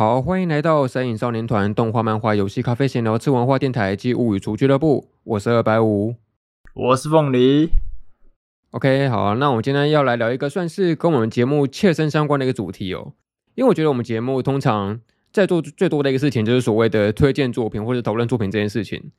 [0.00, 5.10] 好，欢迎来到神影少年团动画、漫画、游戏、咖啡闲聊吃文化电台及物语厨俱乐部。
[5.24, 6.14] 我是二百五，
[6.72, 7.68] 我是凤梨。
[8.70, 13.12] OK，好，那我们今天要来聊一个算是跟我们节目切身相关的一个主题哦。
[13.56, 14.98] 因为我觉得我们节目通常
[15.34, 19.12] 在做最多的一个事情，就是所谓的推荐作品或者讨论作品这件事情。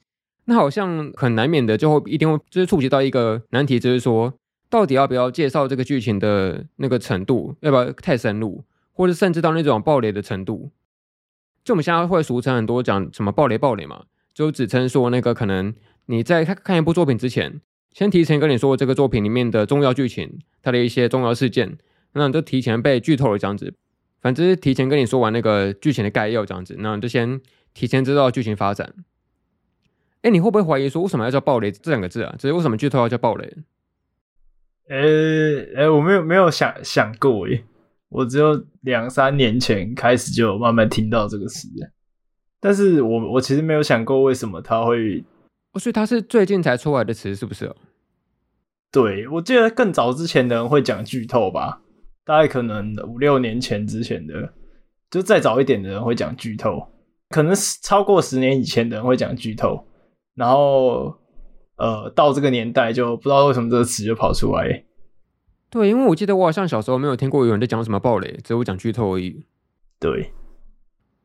[0.45, 4.33] 那好像很难免的，就会一定会就是触及到一个难题，就是说
[4.67, 8.63] 到底要不要介绍这个剧情的那个程度，要不要太深入？
[9.01, 10.69] 或者甚至到那种爆雷的程度，
[11.63, 15.73] 就我们现在会俗称很多讲什么爆雷爆雷嘛，就只称说那个可能
[16.05, 21.79] 你在看看一部作品之前，先提前跟你说这个作品里面的重要剧情，它的一些重要事件，
[22.13, 23.73] 那你就提前被剧透了这样子，
[24.21, 27.41] 反正提前跟你说完那个剧情的概要这样子，那你就先
[27.73, 28.93] 提前知道剧情发展。
[30.21, 32.35] 哎，你会不会怀疑说为什么要叫爆雷这两个字啊？
[32.37, 33.57] 只是为什么剧透要叫爆雷？
[34.89, 37.63] 呃，哎，我没有没有想想过耶。
[38.11, 41.69] 我只有两三年前开始就慢慢听到这个词，
[42.59, 45.23] 但是我我其实没有想过为什么它会，
[45.79, 47.73] 所以它是最近才出来的词，是不是？
[48.91, 51.81] 对，我记得更早之前的人会讲剧透吧，
[52.25, 54.53] 大概可能五六年前之前的，
[55.09, 56.85] 就再早一点的人会讲剧透，
[57.29, 59.87] 可能超过十年以前的人会讲剧透，
[60.35, 61.15] 然后
[61.77, 64.83] 呃，到这个年代就不知道为什么这个词就跑出来。
[65.71, 69.45] 对，因为我记得我好像小时候没有听过有人在讲什么暴雷，只有讲剧透而已。
[69.99, 70.33] 对，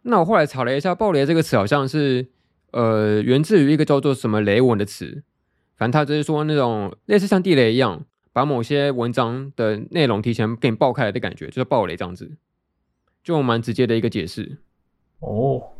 [0.03, 2.29] 那我后来查了一下，暴雷这个词好像是
[2.71, 5.25] 呃源自于一个叫做什么雷文的词，
[5.77, 12.31] 反正他就是说那种类似像地雷一样，把某些文章的内容提前给你爆开来的感觉，就是暴雷这样子，
[13.25, 14.59] 就蛮直接的一个解释。
[15.19, 15.73] 哦，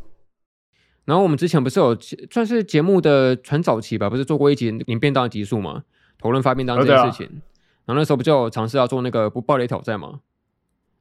[1.05, 1.97] 然后我们之前不是有
[2.33, 5.85] 算是节目的传早期吧，不是做过一集领便当的集数嘛，
[6.19, 7.27] 讨论发便当这件事情。
[7.29, 7.55] 哦
[7.87, 10.21] 然后那时候不就尝试要做那个不暴雷挑战吗？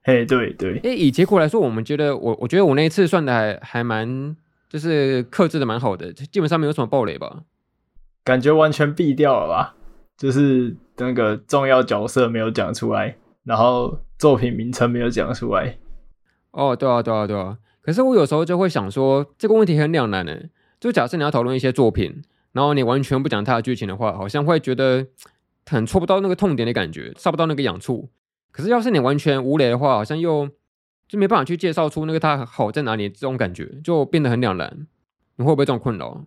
[0.04, 0.78] 嘿，对对。
[0.84, 4.38] 诶，以结果来说，我们觉得我我觉得我那一次算的还还蛮，
[4.70, 7.42] 就是克制的蛮好的，基本上没有什么暴雷吧。
[8.24, 9.76] 感觉完全避掉了吧？
[10.16, 15.80] 就是那个重要角色没有讲出来，然后作品名称没有讲出来。
[16.52, 17.58] 哦，对啊，对啊，对啊。
[17.82, 20.38] 可是我有时候就会想说，这个问题很两难呢。
[20.80, 25.08] 就假设你要讨论一些作品，然后你完全不讲它的剧情的话，好像会觉得。
[25.66, 28.10] 很戳不到那个痛点的感觉，杀不到那个痒处。
[28.52, 30.50] 可是要是你完全无雷的话，好像又
[31.08, 34.88] 就没办法去介绍出那个它好在哪里，这种感觉就变得很两难。
[35.38, 36.26] 你会不会这种困扰？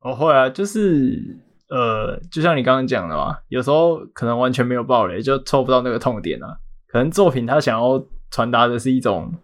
[0.00, 1.38] 我会啊，就是
[1.68, 6.58] 呃，就像你刚刚讲的嘛，有时候可能完全没有爆雷，就戳不到那个痛点啊。
[6.86, 9.34] 可能作品它想要传达的是一种，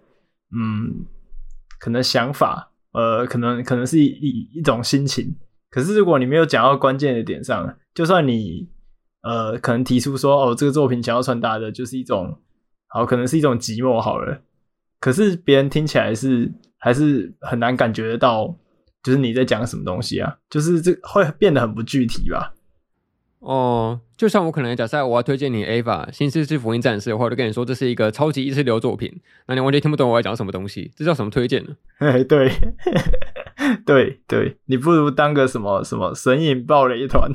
[0.54, 1.04] 嗯，
[1.78, 5.37] 可能想法，呃，可能可能是一一种心情。
[5.71, 8.69] 可是如果你没有讲到关键的点上，就算你
[9.23, 12.39] 呃，可能提出说，哦，这个作品想要传达的就是一种，
[12.89, 14.41] 好，可能是一种寂寞好了。
[14.99, 18.55] 可是别人听起来是还是很难感觉得到，
[19.03, 20.39] 就是你在讲什么东西啊？
[20.49, 22.55] 就是这会变得很不具体吧？
[23.41, 29.11] 哦，就像我可能假设我要推荐你《Ava》新世纪福音战士的话，我就跟你说这是一个超级意识流作品，
[29.47, 31.75] 那你完全听不懂我要讲什么东西，这叫什么推荐呢？
[32.01, 32.53] 嘿，对，
[33.87, 37.31] 对对，你不如当个什么什么神隐爆雷团。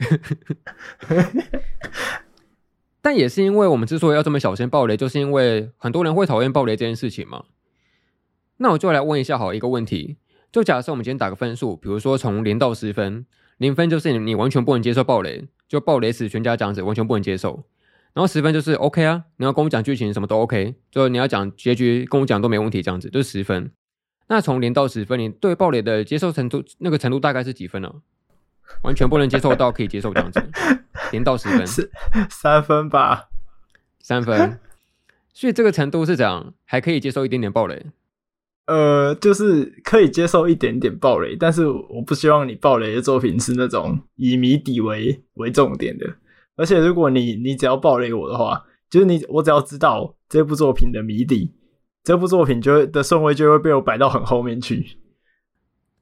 [3.02, 7.44] 但也是因为我们之所以要这么小心爆雷，就是因为很多人会讨厌爆雷这件事情嘛。
[8.58, 10.18] 那我就来问一下，好一个问题，
[10.52, 13.24] 就假设我们今天打个分数，比如说从零到十分，
[13.56, 17.64] 零分就是你你完全不能接受爆雷，就爆雷死全家这样子，完全不能接受。
[18.12, 23.72] 然后十分就是 OK 啊，你要跟我讲剧情什么都 OK，就你要讲结局跟我讲都没问题，这样子就是十分。
[24.28, 27.94] 那从零到十分，你对爆雷的接受程度那个程度大概是几分呢？
[28.82, 30.42] 完全不能接受到可以接受这样子，
[31.12, 31.90] 零到十分是，
[32.30, 33.28] 三分吧，
[34.00, 34.58] 三分。
[35.32, 37.86] 所以这个程度是讲还可以接受一点点暴雷，
[38.66, 46.06] 呃，就是可以接受一点点暴雷，但是我不希望你暴雷的作品是那种以谜底为为重点的。
[46.56, 51.54] 而且如果你你只要暴雷我的话，就是你我只要知道这部作品的谜底，
[52.02, 54.98] 这部作品就会的顺位就会被我摆到很后面去。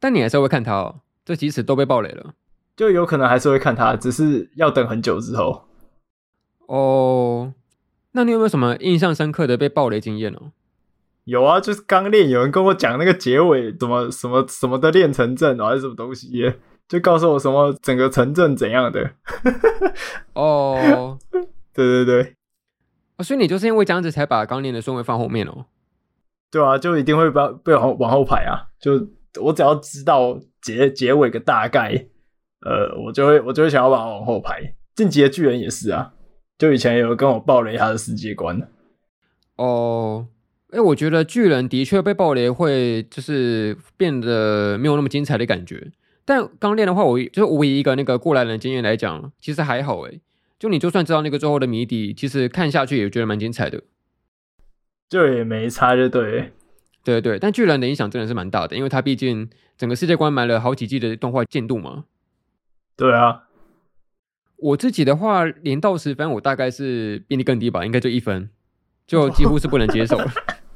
[0.01, 2.35] 但你还是会看它哦，这即使都被暴雷了。
[2.79, 5.65] 就有可能还是会看它，只是要等很久之后。
[6.69, 7.53] 哦，
[8.13, 10.53] 那你有没有什么印象深刻的被暴雷经验哦？
[11.25, 16.55] 有啊，就是刚练，有人跟我讲那个结尾怎么什么什么的练成阵，还是什么东西，
[16.87, 19.11] 就告诉我什么整个城镇怎样的。
[20.35, 21.19] 哦，
[21.75, 22.37] 对对对，
[23.17, 25.67] 哦，所以你就是因为这样子才把刚练的顺位放后面哦？
[26.49, 28.71] 对啊，就一定会把被往往后排啊。
[28.79, 29.09] 就
[29.43, 32.07] 我只要知道结结尾个大概。
[32.61, 34.75] 呃，我就会我就会想要把它往后排。
[34.95, 36.13] 进击的巨人也是啊，
[36.59, 38.69] 就以前有跟我爆雷他的世界观。
[39.57, 40.27] 哦，
[40.71, 45.93] 哎，我觉得巨人的确被爆雷会就是变得没有那么精彩的感觉。
[46.25, 50.21] 但刚练的话，我就是我以一个那个过来人的经验来讲，其实还好哎。
[50.59, 53.83] 就你就算知道那个最后的谜底，其实看下去也觉得蛮精彩的。
[55.09, 56.53] 就也没差，就对。
[57.05, 62.05] 对对，但巨人的影响真的是蛮大的，因为他毕竟整个世界观埋了好几季的动画进度嘛。
[62.99, 63.45] 对啊。
[64.57, 68.51] 我自己的话，零到十分，我大概是比你更低吧，应该就一分，
[69.07, 70.27] 就几乎是不能接受了。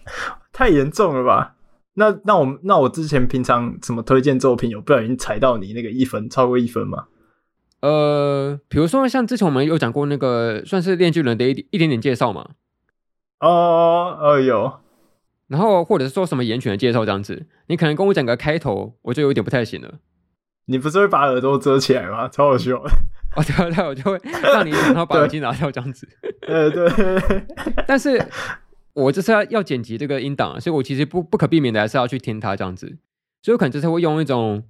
[0.55, 1.57] 太严重了吧？
[1.95, 7.07] 那那我那我之前平常什么推荐作品，有不小心踩到你那个一分，超过一分吗？
[7.81, 12.51] 呃，比如说像之前我们有讲过那个算是链锯人的一一点点介绍嘛。
[13.41, 14.75] 哦哦有。
[15.49, 19.99] 然后或者是说什么岩犬的介绍这样子，你可能跟我讲个开头，我就有点不太行了。
[20.67, 22.29] 你不是会把耳朵遮起来吗？
[22.32, 22.76] 超好笑。
[22.76, 26.09] 哦对对，我就会让你然后把耳机拿掉这样子。
[26.47, 26.91] 呃对。
[27.87, 28.25] 但是。
[28.94, 32.99] 我这是要要剪辑这个音档，所以我其实不不可避免的还是要去听它这样子，
[33.41, 34.62] 所以我可能就是会用一种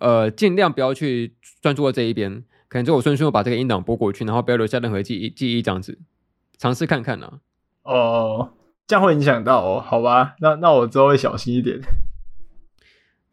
[0.00, 5.98] 呃尽量不要去专注到这一边，可能就我顺顺把这个音档播过去，然后不要留下任何记忆记忆这样子，
[6.56, 7.26] 尝试看看呢、
[7.82, 7.92] 啊。
[7.92, 8.54] 哦，
[8.86, 11.78] 这样会影响到哦，好吧，那那我之后会小心一点。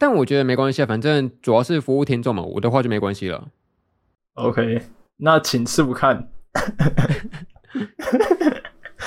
[0.06, 3.48] 但我觉得没关系啊，反正主要是服务听众嘛，我的话就没关系了。
[4.34, 4.82] OK，
[5.16, 6.28] 那请试不看。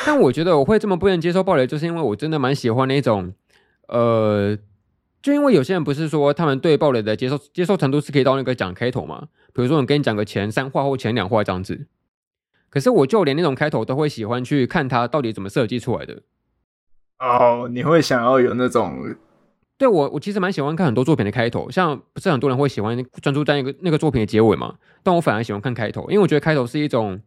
[0.07, 3.35] 但我觉得我会这么不能接受暴雷，就是因为我真的蛮喜欢那种，
[3.89, 4.57] 呃，
[5.21, 11.87] 就因为有些人不是说他们对暴雷的接受接受程度是可以到那个讲开头嘛，比如说我跟你讲个前三话或前两话这样子，
[12.71, 16.23] 可是我就连那种开头都会喜欢去看它到底怎么设计出来的。
[17.19, 19.15] 哦，你会想要有那种？
[19.79, 27.21] 对我，我其实蛮喜欢看很多作品的开头，像不是很多人会喜欢专注在那个那个作品的结尾嘛，但我反而喜欢看开头，因为我觉得开头是一种。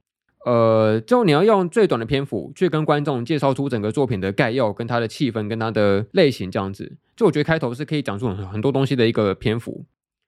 [0.45, 6.95] 呃，就你要用最短的篇幅去跟观众介绍出整个作品的概要、跟它的气氛、跟它的类型这样子。
[7.13, 9.83] 就我觉得开头是可以讲出很很多东西的一个篇幅，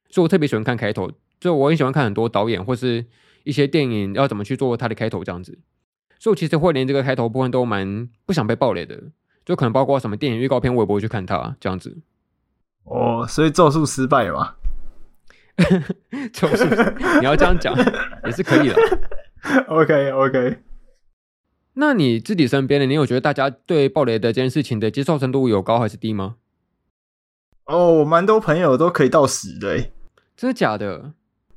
[0.09, 1.09] 所以我特别喜欢看开头。
[1.39, 3.05] 就我很喜欢看很多导演或是
[3.45, 5.57] 一些电影要怎么去做它的开头这样子。
[6.19, 9.01] 所以我其实会连这个开头部分都蛮不想被爆雷的，
[9.45, 11.97] 就可能包括什么电影预告片我也不会去看它这样子。
[12.83, 14.55] 哦，所以咒术失败了吗？
[16.33, 16.65] 咒术，
[17.19, 17.75] 你要这样讲
[18.25, 18.75] 也是可以的。
[19.67, 20.59] OK OK，
[21.73, 26.35] 那你自己身边的，你有觉得大家对暴雷的这件事情的接受程度有高还是低吗？
[27.65, 29.91] 哦，我蛮多朋友都可以到死的，诶，
[30.35, 31.13] 真的假的？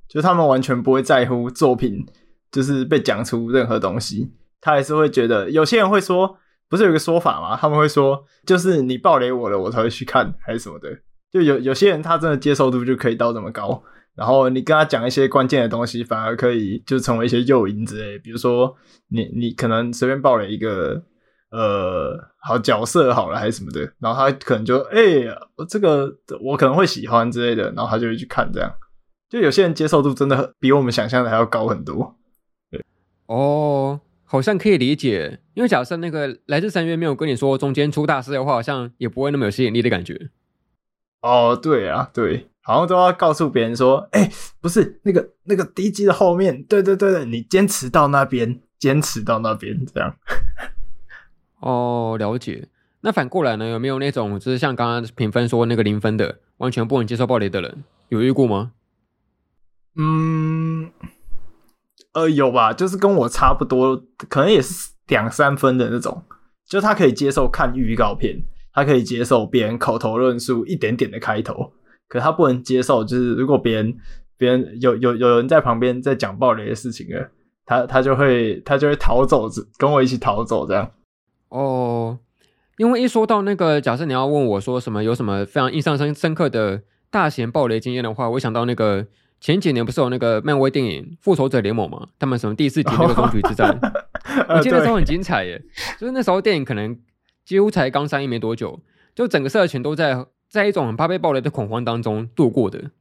[0.06, 2.06] 就他们完全不会在乎作品，
[2.52, 5.50] 就是被讲出任何东西，他还是会觉得。
[5.50, 6.38] 有些人会说，
[6.68, 7.56] 不是有个说法吗？
[7.56, 11.00] 他们会说，就是你暴雷我了，我才会去看，还是什么的。
[11.34, 13.82] 就有有些人他真的接受度就可以到这么高。
[14.14, 18.16] 然后你跟他讲一些关键的东西，反而可以就成为一些诱因之类。
[18.20, 18.72] 比如说
[19.08, 21.02] 你，你可能随便报了一个
[21.50, 25.36] 呃好角色好了还是什么的，然后他可能就哎、欸，
[25.68, 28.72] 这个我可能会喜欢之类的，然后他就会去看这样。
[29.28, 32.14] 就有些人接受度真的比我们想象的还要高很多。
[32.70, 32.80] 对
[33.26, 40.30] 哦，好像可以理解，因为假设那个来自深渊没有跟你说中间出大事的话，好像也不会那么有吸引力的感觉。
[41.24, 42.50] 哦，对啊，对。
[42.66, 50.16] 好像都要告诉别人说，哎、欸，不是那个那个第一集的后面，对对对对，你坚持到那边，坚持到那边，这样。
[51.60, 52.68] 哦，了解。
[53.02, 53.68] 那反过来呢？
[53.68, 58.72] 有没有那种就是像刚刚评分说那个零分的，完全不能接受暴雷的人，有遇过吗？
[59.96, 60.90] 嗯，
[62.14, 66.24] 呃，有吧，就是跟我差不多，可能也是两三分的那种，
[66.66, 68.42] 就他可以接受看预告片，
[68.74, 71.72] 他可以接受别人口头论述一点点的开头。
[72.06, 73.96] 可他不能接受，就是如果别人
[74.36, 77.30] 别人有有有人在旁边在讲暴雷的事情了，
[77.64, 80.90] 他他就会他就会逃走，跟我一起逃走这样。
[81.48, 82.18] 哦，
[82.76, 89.06] 因为一说到那个，假设你要问我说什么有什么非常印象深深刻的大型暴雷经验的话，我想到那个
[89.40, 93.76] 前几年不是有那个漫威电影《复仇者联盟》嘛，他们什么第四集那个终局 之战，
[94.50, 95.60] 我记得那时候很精彩耶，
[95.98, 96.96] 就是那时候电影可能
[97.44, 98.80] 几乎才刚上映没多久，
[99.14, 100.26] 就整个社群都在。
[100.46, 102.92] 在一种很怕被暴雷的恐慌当中度过的，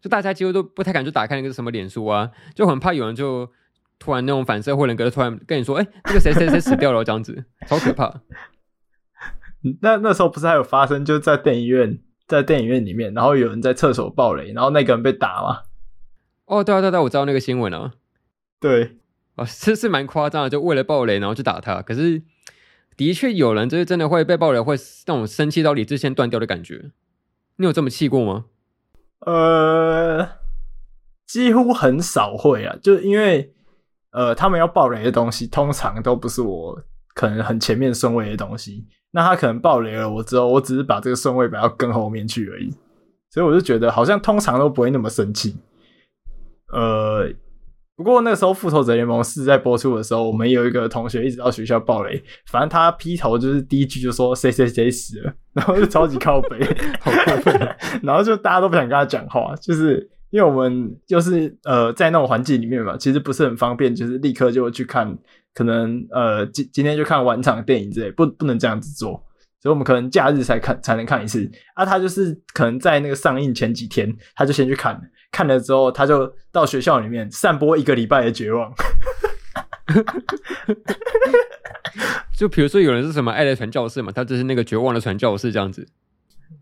[0.00, 3.48] 就大家几乎都不太敢去打开那个什么脸书啊，就很怕有人就
[4.00, 8.22] 突然那种反社会人格的突然跟你说，哎、欸，这个谁谁谁死掉了这样子， 超可怕。
[9.82, 15.60] 那那时候不是还有发生，就在电影院，在电影院里面，然后有人在厕所暴雷，然后那个人被打嘛？
[16.46, 17.92] 哦，对啊，对啊，对啊，我知道那个新闻啊。
[18.58, 18.96] 对，
[19.36, 22.20] 哦，这是蛮夸张的，就为了暴雷然后去打他，可是。
[23.00, 24.76] 的确有人就是真的会被爆雷，会
[25.06, 26.90] 那种生气到理智线断掉的感觉。
[27.56, 28.44] 你有这么气过吗？
[29.20, 30.28] 呃，
[31.26, 33.54] 几乎很少会啊，就因为
[34.10, 36.78] 呃，他们要爆雷的东西，通常都不是我
[37.14, 42.70] 可能很前面顺位的东西，那他可能爆雷了我之后，我只是把这个顺位摆到更后面去而已，
[43.30, 45.56] 所以我就觉得好像通常都不会那么生气。
[46.70, 47.32] 呃，
[48.02, 56.58] 不过那个时候《复仇者联盟四》在播出的时候，我们有一个同学一直到学校暴雷，反正他劈头就是第一句就说谁谁谁死了， 然后就超级靠北，
[57.00, 60.08] 好过分，然后就大家都不想跟他讲话，就是。
[60.30, 65.18] 因为我们就是呃在那种环境里面嘛，其实不是很方便，就是立刻就会去看，
[65.52, 69.10] 可能呃今今天就看完场电影之类，不不能这样子做，
[69.60, 71.50] 所以我们可能假日才看才能看一次。
[71.74, 74.94] 啊，他就是可能在那个上映前几天，他就先去看，
[75.40, 78.70] 看了之后他就到学校里面散播一个礼拜的绝望。
[82.36, 85.88] 就比如说有人是什么爱的传教士嘛，他就是那个绝望的传教士这样子，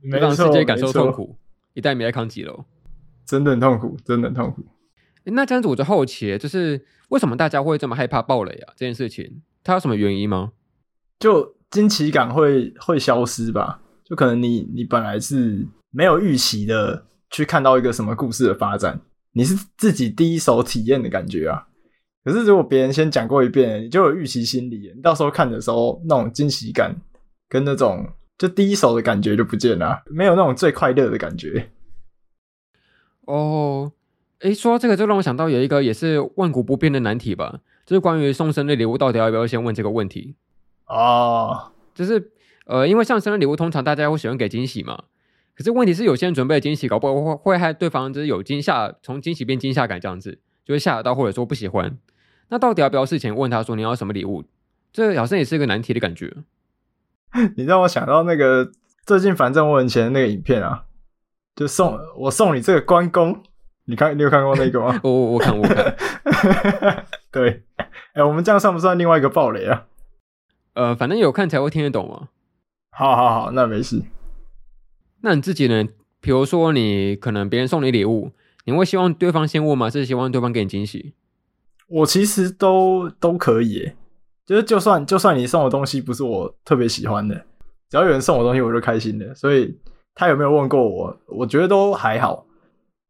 [0.03, 1.37] 让世界感受痛苦，
[1.75, 2.65] 一代米爱康几楼。
[3.27, 4.65] 真的很痛苦，真的很痛苦。
[5.25, 8.73] 那这样子我就好奇，就是为什么大家会这么害怕暴雷啊？
[8.77, 10.53] 这件事情它有什么原因吗？
[11.19, 13.81] 就惊奇感会会消失吧？
[14.05, 19.01] 就可能你你本来是没有预期的去看到一个什么故事的发展，
[19.33, 21.67] 你是自己第一手体验的感觉啊。
[22.25, 26.95] 可是如果别人先讲过一遍，你就有预期心理，你到时候看的时候那种惊喜感
[27.49, 28.07] 跟那种
[28.37, 31.71] 就第一手的感觉就不见了，没有那种最快乐的感觉。
[33.23, 33.93] 哦，
[34.41, 40.35] 诶，说到这个，就让我想到有一个也是万古不变的难题吧，就是关于送生日礼物到底要不要先问这个问题
[40.87, 42.33] 哦，就是
[42.67, 45.05] 呃，因为像生日礼物通常大家会喜欢给惊喜嘛，
[45.59, 51.99] 可是问题是有些人准备的惊喜搞不好会会害对方就是有惊吓，从惊喜变惊吓感这样子，就会吓到或者说不喜欢。
[52.51, 54.45] 那到底要不要事前问他说你要什么礼物？
[54.93, 56.33] 这好像也是一个难题的感觉。
[57.57, 58.71] 你让我想到那个
[59.05, 60.85] 最近反正我很前的那个影片啊。
[61.57, 63.43] 就送我送你这个关公，
[63.87, 65.01] 你看你有看过那个吗？
[65.03, 65.97] 我我我看我看，
[67.33, 69.87] 对，哎、欸，我们这样算不算另外一个暴雷啊？
[70.75, 72.29] 呃，反正有看才会听得懂嘛。
[72.93, 74.01] 好好好，那没事。
[75.23, 75.85] 那你自己呢？
[76.21, 78.33] 比如说你可能别人送你礼物，
[78.65, 79.89] 你会希望对方先问吗？
[79.89, 81.15] 是希望对方给你惊喜？
[81.89, 83.93] 我其实都都可以，
[84.45, 87.35] 就是就算就算你送的东西不是我特别喜欢的，
[87.89, 89.79] 只要有人送我东西，我就开心的，所以。
[90.21, 91.17] 他有没有问过我？
[91.29, 92.45] 我觉得都还好。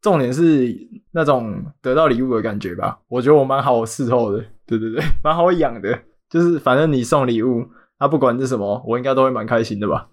[0.02, 0.76] 重点是
[1.12, 2.98] 那种得到礼物的感觉吧。
[3.08, 5.98] 我觉得我蛮好伺候的，对对对，蛮好养的。
[6.28, 7.66] 就是反正你送礼物，
[7.98, 10.06] 他、不管是什么，我应该都会蛮开心的吧。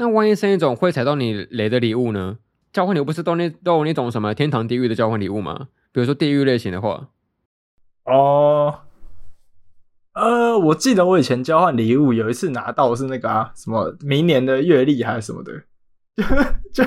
[0.00, 2.38] 那万一是一种会踩到你雷的礼物呢？
[2.72, 5.68] 交换礼物不是都那都有那种什么天堂地狱的交换礼物吗？
[5.92, 7.10] 比如说地狱类型的话。
[8.04, 8.80] 哦，
[10.14, 15.52] 呃，我记得我以前交换礼物有一次拿到是那个啊，什么明年的月历还是什么的。
[16.72, 16.82] 就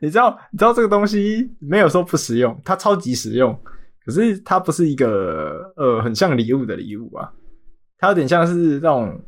[0.00, 3.56] 你知道，你知道这个东西没有说不实用，它超级实用。
[4.04, 7.30] 可是它不是一个呃很像礼物的礼物啊，
[7.98, 9.20] 它有点像是那种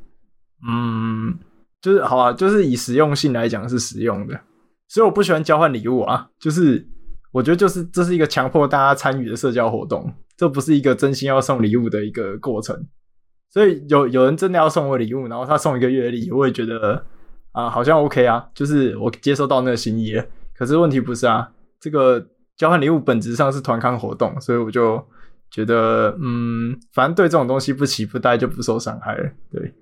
[0.67, 1.39] 嗯，
[1.81, 4.41] 就是好啊，就是以实用性来讲是实用的。
[4.89, 6.87] 所以我不喜欢交换礼物啊，就是
[7.33, 12.87] 我觉得就是这是一个强迫大家参与的社交活动，这不是一个真心要送礼物的一个过程。
[13.51, 17.05] 所以有有人真的要送我礼物，然后他送一个月历，我也觉得。
[17.53, 20.25] 啊，好像 OK 啊，就是我接收到那个心意了。
[20.55, 22.25] 可是问题不是啊，这个
[22.57, 25.05] 交换礼物本质上是团康活动，所以我就
[25.51, 29.29] 觉得，嗯，反正对这种东西不期不待就不受伤害了。
[29.51, 29.75] 对，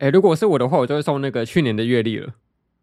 [0.00, 2.32] 哎、欸，如果是我的话，我就会送那个去年的月历了，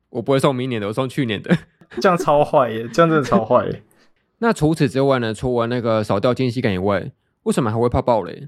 [0.10, 1.58] 我不会送明年的，我送去年的。
[2.00, 3.84] 这样超坏耶，这样真的超坏耶。
[4.38, 5.34] 那除此之外呢？
[5.34, 7.12] 除了那个少掉惊喜感以外，
[7.44, 8.48] 为什么还会怕爆雷？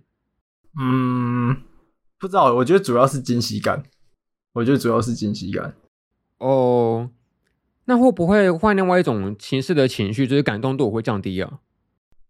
[0.80, 1.58] 嗯，
[2.20, 3.84] 不知道，我觉得主要是惊喜感。
[4.54, 5.74] 我觉得主要是惊喜感
[6.38, 7.10] 哦，
[7.86, 11.60] 那会不会换另外一种形式的情绪，就是感动度会降低啊？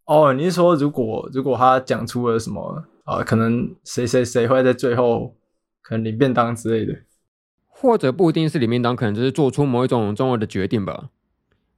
[0.05, 5.35] 哦，你是说如果如果他讲出了什么啊、呃，可能谁谁谁会在最后
[5.89, 6.99] 可能领便当之类的，
[7.65, 11.09] 或者不一定是领便当，可能就是做出某一种重要的决定吧。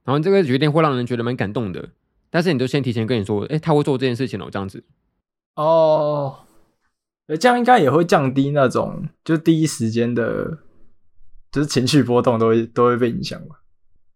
[0.04, 1.88] 然后这个决定会让人觉得蛮感动的，
[2.28, 4.84] 但是你就先提前跟你说，哎，他会做这件事情哦，这样子
[5.54, 6.40] 哦。
[7.40, 10.58] 这样应该也会降低那种，就第一时间的，
[11.50, 13.62] 就是情绪波动都会都会被影响吧？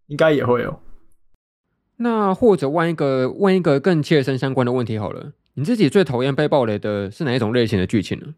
[0.08, 0.80] 应该也会哦。
[1.96, 8.34] 那或者问一个问一个更切身相关的问题好了，你自己最讨厌被暴雷的是哪一种类型的剧情呢？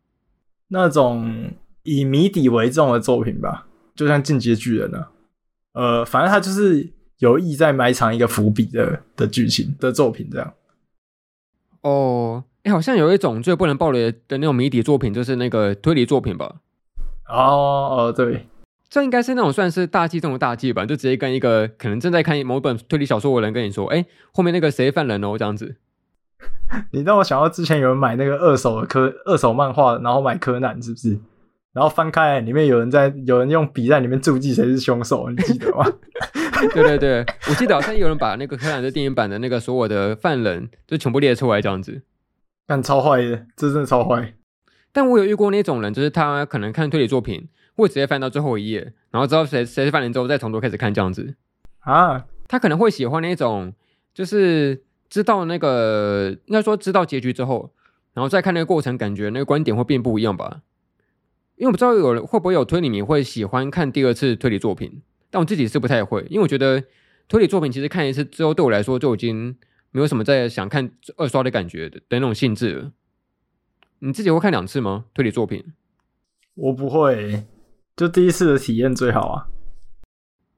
[0.69, 5.11] 那种以谜底为重的作品吧，就像《进击的巨人》啊，
[5.73, 10.55] 呃，反正他就是有意在埋藏一个伏笔的的剧情的作品这样。
[11.83, 12.45] 哦。
[12.65, 16.57] 欸、好像有一种最不能暴雷的那种谜底作品，就是那个推理作品吧？
[17.27, 18.47] 哦哦，对，
[18.91, 20.85] 这应该是那种算是大忌中的大忌吧？
[20.85, 25.77] 就直接跟一个可能正在看某本推理小说的人跟你说：“哎、欸，后面那个谁犯人哦？”这样子。
[26.93, 31.19] 你让我想到之前有人买那个二手的柯二手漫画，然后买柯南，是不是？
[31.73, 35.85] 然后翻开来，里面有人在有人用笔在里面注记谁是凶手，你记得吗？
[36.75, 42.03] 对对对，我记得好像有人把那个柯南的电影版的那个所有的犯人就全部列出来这样子，
[42.67, 44.35] 干超坏的，这真的超坏。
[44.91, 51.37] 但我有遇过那种人，就是他可能看推理作品，会直接翻到最后一页，然后知道谁谁是犯人之后，再从头开始看这样子
[51.81, 52.25] 啊。
[52.49, 53.73] 他可能会喜欢那种，
[54.13, 57.73] 就是知道那个应该说知道结局之后，
[58.15, 60.63] 然后再看那个过程，感觉那个观点会变不一样吧。
[61.57, 66.85] 因为我不知道有人会不会有推理迷会喜欢看第二次推理作品，但我自己是不太会，因为我觉得
[67.27, 69.57] 推理作品其实看一次之后，对我来说就已经
[69.91, 72.93] 没有什么再想看二刷的感觉的的那种性质了。
[73.99, 75.07] 你自己会看两次吗？
[75.13, 75.65] 推理作品？
[76.55, 77.45] 我不会，
[77.97, 79.49] 就第一次的体验最好啊。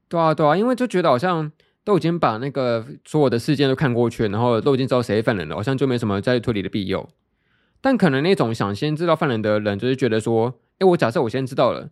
[0.09, 1.50] 对啊，对啊，因为就觉得好像
[1.85, 7.09] 都已经把那个所有的事件都看过去，然后都已经知道谁犯人了，好像就没什么再推理的必要。
[7.81, 10.61] 但可能那种想先知道犯人的人，就是觉得说。
[10.81, 11.91] 哎，我假设我先知道了，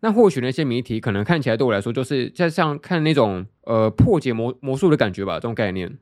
[0.00, 5.96] 那或许那些谜题可能看起来对我来说就是在像看那种呃破解魔魔术的感觉吧，这种概念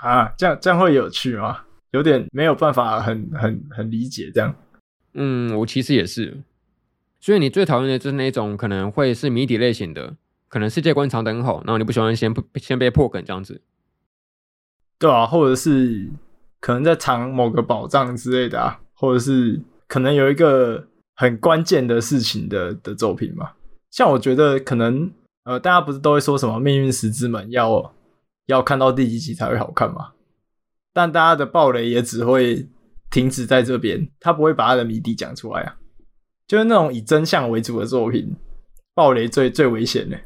[0.00, 1.60] 啊，这样这样会有趣吗？
[1.92, 4.52] 有点没有办法很很很理解这样。
[5.14, 6.38] 嗯，我其实也是。
[7.20, 10.16] 所以你最讨厌的就是那种可能会是谜底类型的，
[10.48, 13.62] 可能世界观藏得很好，然后你不喜欢先先被破梗这样子。
[14.98, 16.10] 对啊，或者是
[16.60, 20.88] 可能在藏某个宝藏之类的啊，或者是可能有一个。
[21.20, 23.50] 很关键的事情的的作品嘛，
[23.90, 25.10] 像我觉得可能
[25.42, 27.92] 呃，大家不是都会说什么《命运石之门》要
[28.46, 30.12] 要看到第几集才会好看嘛？
[30.92, 32.68] 但大家的暴雷也只会
[33.10, 35.76] 停止在这边，他不会把他的谜底讲出来啊。
[36.46, 38.36] 就是那种以真相为主的作品，
[38.94, 40.20] 暴雷最最危险的。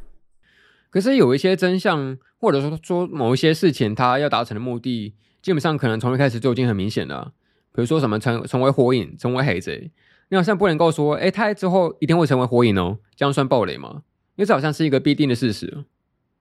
[0.93, 7.33] 可是有一些真相，或者说说某一些事情，他要达成的目的，基本上可能从一开始就已经很明显了。
[7.73, 9.91] 比如说什么成成为火影，成为海贼。
[10.29, 14.03] 你好像不能够说，哎，他之后一定会成为火影哦，这样算暴雷吗？
[14.35, 15.83] 因为这好像是一个必定的事实，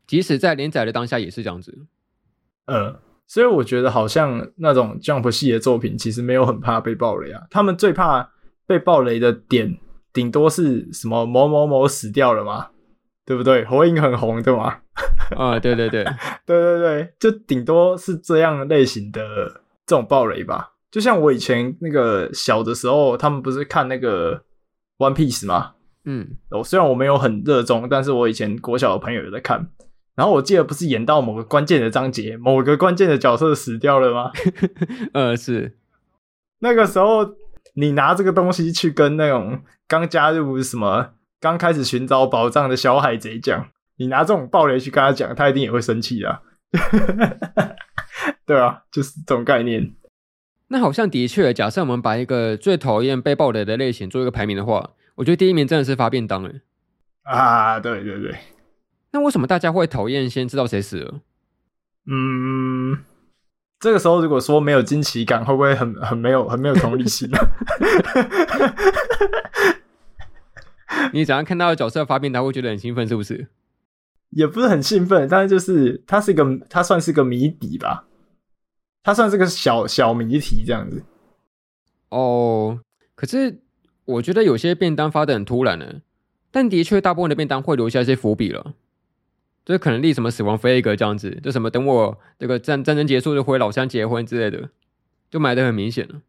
[0.06, 1.86] 即使在连载的当下也是这样子。
[2.66, 8.32] 呃，所以我觉得好像那种 Jump 系的作品其实没有很怕被暴雷啊，他们最怕
[8.66, 9.78] 被暴雷的点，
[10.12, 12.68] 顶多是什么某某某死掉了嘛，
[13.24, 13.64] 对不对？
[13.64, 14.78] 火影很红的嘛。
[15.36, 16.04] 啊，对对对，
[16.44, 19.22] 对对对，就顶多是这样类型的
[19.86, 20.72] 这种暴雷吧。
[20.90, 24.36] 就像我以前那个小的时候，他们不是看那个
[24.98, 25.72] 《One Piece》吗？
[26.04, 29.70] 嗯，我虽然我没有很热衷，但是我以前国小的朋友有在看。
[30.14, 34.30] 然后我记得不是演到某个关键的章节，某个关键的角色死掉了吗？
[35.14, 35.78] 呃，是。
[36.58, 37.26] 那个时候，
[37.74, 46.40] 你拿这个东西去跟那种刚加入什么、刚开始寻找宝藏的小海贼讲，你拿这种暴雷去跟他讲，他一定也会生气啊。
[48.46, 49.92] 对啊，就是这种概念。
[50.68, 56.60] 那好像的确，假设我们把一个最讨厌被暴雷的类型做一个排名的话，我觉得第一名真的是发便当诶。
[57.24, 58.38] 啊，对对对。
[59.10, 61.20] 那为什么大家会讨厌先知道谁死了？
[62.06, 62.98] 嗯，
[63.80, 67.38] 这个时候如果说没有惊奇感，会不会很很没有很没有同理心呢？
[71.12, 73.48] 你早上看到角色发病，他，会觉得很兴奋，是不是？
[74.30, 78.06] 也不是很兴奋，但是就是它是一个，它算是个谜底吧。
[79.04, 81.02] 它算是个小小谜题这样子
[82.10, 82.80] 哦，
[83.16, 83.58] 可是
[84.04, 86.02] 我觉得有些便当发的很突然呢，
[86.52, 88.74] 但的确大部分的便当会留下一些伏笔了，
[89.64, 94.70] 就是可能立什么死亡飞一个这样子，就什么等我这个战战争结束就回老乡结婚之类的，
[95.30, 96.22] 就埋的很明显了。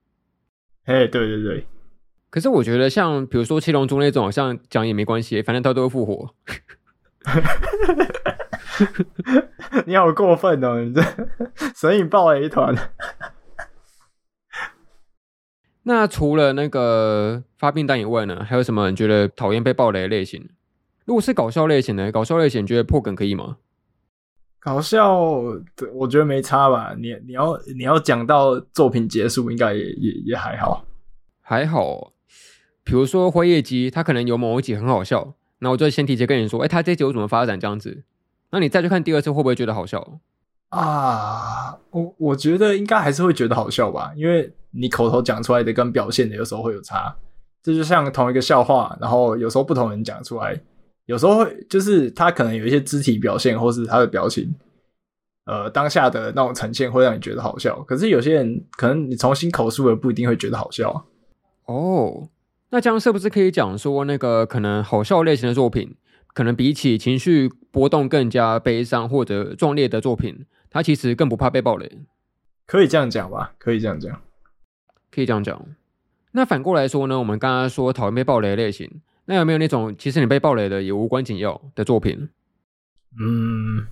[0.86, 1.68] 哎，对对对，
[2.34, 6.34] 可是我觉得像比如说七龙珠那种，好像讲也没关系，反正他都会复活。
[9.86, 10.82] 你好过分哦！
[10.82, 11.00] 你这
[11.78, 12.74] 神影爆雷团。
[15.84, 20.50] 那除了那个发便当以外呢，还有什么你觉得讨厌被爆雷的类型？
[21.06, 23.58] 如果是搞笑类型的，搞笑类型你觉得破梗可以吗？
[24.60, 25.22] 搞笑，
[25.94, 26.96] 我觉得没差吧。
[26.98, 30.84] 你你要你要讲到作品结束，应该也也也还好，
[31.40, 32.13] 还好。
[32.84, 38.04] 比如说灰夜姬，他可能有某一集很好笑，那我就先提前跟你说，哎、欸，他这集有怎么发展这样子。
[38.52, 40.20] 那你再去看第二次，会不会觉得好笑
[40.70, 41.78] 啊？
[41.92, 47.16] 我我觉得应该还是会觉得好笑吧，因为你口头讲出来的跟表现的有时候会有差。
[47.62, 50.60] 这就像同一个笑话，然后有时候不同人讲出来，
[51.06, 54.54] 有时候会就是他可能有一些肢体表现，或是他的表情，
[55.46, 57.82] 呃，当下的那种呈现会让你觉得好笑。
[57.84, 61.06] 可是有些人可能你重新口述了，不一定会觉得好笑。
[61.66, 62.28] 哦，
[62.74, 65.96] 那这样是不是可以讲说，那个可能好笑类型的作品？
[66.34, 72.00] 可能比起情绪波动更加悲伤或者壮烈的作品，它其实更不怕被暴雷。
[72.66, 73.54] 可以这样讲吧？
[73.60, 74.20] 可以这样讲，
[75.12, 75.64] 可以这样讲。
[76.32, 77.20] 那反过来说呢？
[77.20, 78.90] 我们刚刚说讨厌被暴雷的类型，
[79.26, 82.30] 那有没有那种其实你被暴雷的也无关紧要的作品？
[83.22, 83.86] 嗯，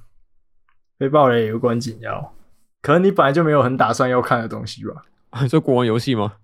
[0.97, 2.33] 被暴雷也无关紧要，
[2.81, 5.03] 可能你本来就没有很打算要看的东西吧？
[5.39, 6.37] 你 说国王游戏吗？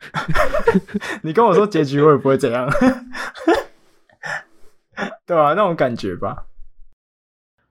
[1.22, 2.68] 你跟我说结局会不会怎样？
[5.26, 6.46] 对啊，那种感觉吧。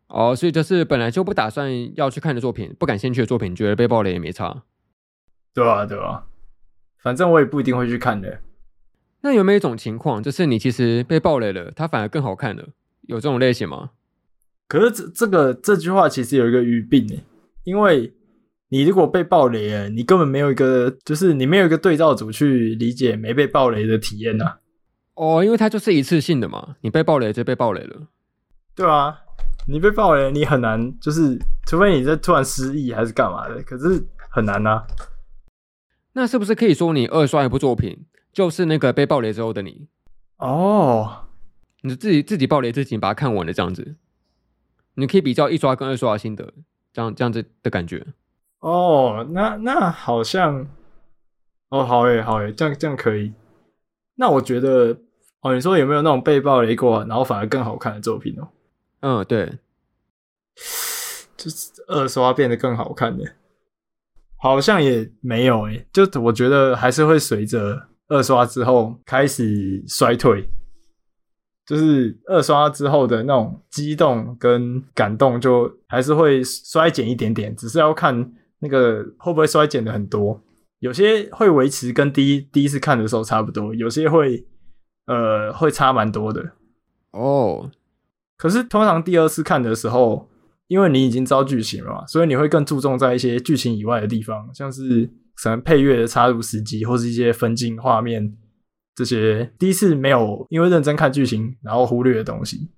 [0.08, 4.64] 哦，所以就是本来就不打算要去看的作品，不感兴趣的作品，觉得被暴雷也没差。
[5.54, 6.26] 对啊，对啊，
[6.98, 8.42] 反正我也不一定会去看的。
[9.22, 12.70] 那有没有一种情况，就是你其实被暴雷了，它反而更好看了？
[13.02, 13.92] 有这种类型吗？
[14.68, 17.24] 可是这这个这句话其实有一个语病诶，
[17.64, 18.14] 因为
[18.70, 24.58] 你如果被暴雷了，你根本没有一个，就是你没有一个对照组去理解没被暴雷的体验呐。
[25.16, 28.08] 哦，因为它就是一次性的嘛，你被暴雷就被暴雷了。
[28.74, 29.22] 对啊。
[29.68, 34.88] 你被暴雷，你很难，就是除非你在突然失忆还是干嘛的，可是很难呐、啊。
[36.14, 39.88] 那是不是可以说你二刷一部作品，就是那个被暴雷之后的你？
[40.38, 41.28] 哦，
[41.82, 43.96] 你自己自己暴雷自己把它看完了这样子，
[44.96, 46.52] 你可以比较一刷跟二刷的心得，
[46.92, 48.08] 这样这样子的感觉。
[48.60, 50.68] 哦，那那好像，
[51.70, 53.34] 哦，好诶，好诶，这样这样可以。
[54.16, 54.98] 那我觉得，
[55.42, 58.50] 哦，你说有没有那种被爆雷过，然后反而更好看的作品哦？
[59.02, 59.60] 嗯，对，
[61.38, 63.24] 就是二刷变得更好看的，
[64.36, 70.50] 好像也没有诶，就我觉得还是会随着二刷之后开始衰退，
[71.66, 80.42] 就是二刷之后的那种激动跟感动就还是会衰减一点点，只是要看那个会不会衰减的很多，
[80.80, 84.46] 有些会维持跟第一第一次看的时候差不多，有些会
[85.08, 86.52] 呃会差蛮多的
[87.12, 87.72] 哦。
[88.38, 90.30] 可是通常第二次看的时候，
[90.68, 98.38] 因为你已经知道剧情了嘛，所以你会更注重在一些剧情以外的地方，像是什么配乐的插入时机，或是一些分镜画面
[98.96, 102.70] 这些第一次没有因为认真看剧情然后忽略的东西。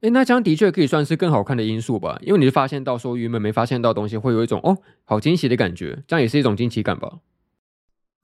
[0.00, 2.18] 诶，那这样的确可以算是更好看的因素吧？
[2.22, 7.18] 因为你是发现到说原本没发现到的东西，会有一种哦好惊喜的感觉，这样也是一种惊奇感吧？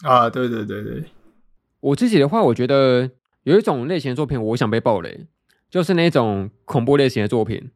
[0.02, 1.04] 啊，对对对对，
[1.80, 3.10] 我自己的话，我觉得
[3.42, 5.26] 有一种类型的作品，我想被暴雷。
[5.70, 7.72] 就是那种恐怖类型的作品，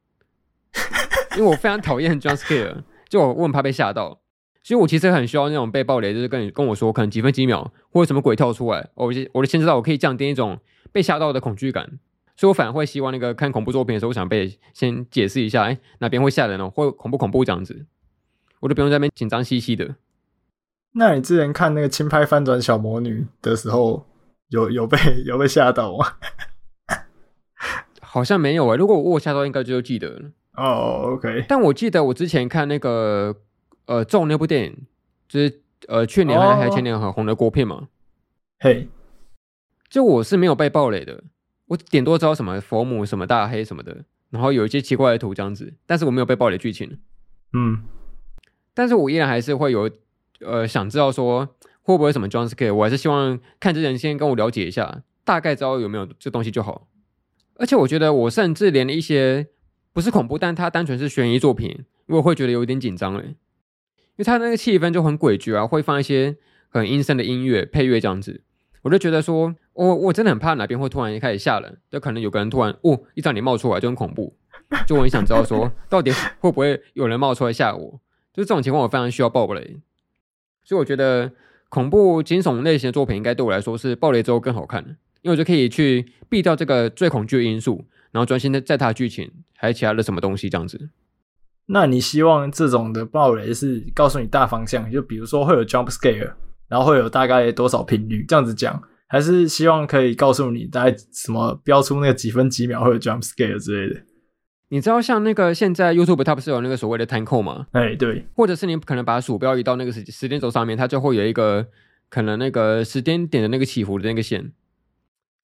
[1.36, 2.76] 因为我非常讨厌 jump scare，
[3.08, 4.20] 就我很怕被吓到，
[4.62, 10.60] 所以我其实很需要那种被暴雷，就是跟你跟我说可能几分几秒或者什么鬼跳出来，我就我就先知道我可以降低一种
[10.92, 11.98] 被吓到的恐惧感，
[12.38, 17.84] 所以我反而会希望那个看恐怖作品的时候，我想被先解释一下，哎，哪边会吓人哦，或恐不恐怖这样子，
[18.60, 19.96] 我就不用在那边紧张兮兮的。
[20.92, 24.06] 那你之前看那个轻拍翻转小魔女的时候，
[24.50, 24.96] 有有被
[25.26, 26.06] 有被吓到吗？
[28.00, 30.30] 好像没有哎、欸，如果我我下周应该就记得了。
[30.56, 31.44] 哦、oh,，OK。
[31.48, 33.36] 但我记得我之前看那个
[33.86, 34.86] 呃咒那部电影，
[35.28, 37.88] 就是呃去年还还前年很红的国片嘛。
[38.60, 38.84] 嘿，oh.
[39.90, 41.24] 就我是没有被暴雷的，
[41.68, 46.98] 我顶多知道什么佛母什么大黑什么的，然后有一些奇怪的图这样子，但是我没有被暴雷剧情。
[47.52, 47.84] 嗯，
[48.74, 49.90] 但是我依然还是会有
[50.40, 51.46] 呃想知道说
[51.82, 56.88] 会不会什么 jump scare，我还是希望看之前先跟我了解一下，大概知道有没有这东西就好。
[57.54, 59.48] 而且我觉得，我甚至连一些
[59.92, 63.34] 不是恐怖，但它单纯是悬疑作品，我会觉得有点紧张嘞，因
[64.18, 66.36] 为它那个气氛就很诡谲啊，会放一些
[66.68, 68.42] 很阴森的音乐配乐这样子，
[68.82, 74.36] 我就觉得说，我我真的很怕哪边会突然一开始吓人，就可能有个人突然哦一张脸冒出来就很恐怖，
[74.86, 76.10] 就我很想知道说，到底
[76.40, 78.00] 会不会有人冒出来吓我，
[78.32, 79.80] 就是这种情况我非常需要爆雷，
[80.64, 81.30] 所以我觉得
[81.68, 84.96] 恐怖惊悚类型的作品应该对我来说是暴雷之后更好看的。
[85.22, 90.90] 因为我就可以去避掉这个最恐惧的因素，然后专心在在它的剧情，还有其他的什么东西这样子。
[91.66, 96.34] 那你希望这种的暴雷是告诉你大方向，就比如说会有 jump scare，
[96.68, 104.00] 然后会有大概多少频率这样子讲，还是希望可以告诉你大概什么标出那个几分几秒或者 jump scare 之类的？
[104.68, 107.66] 你知道像那个现在 YouTube 它不是有那个所谓的 time code 吗？
[107.72, 111.66] 哎，对，或者是你可能把鼠标移到那个时时间轴上面，它就会有一个
[112.10, 114.52] 可能那个时间点的那个起伏的那个线。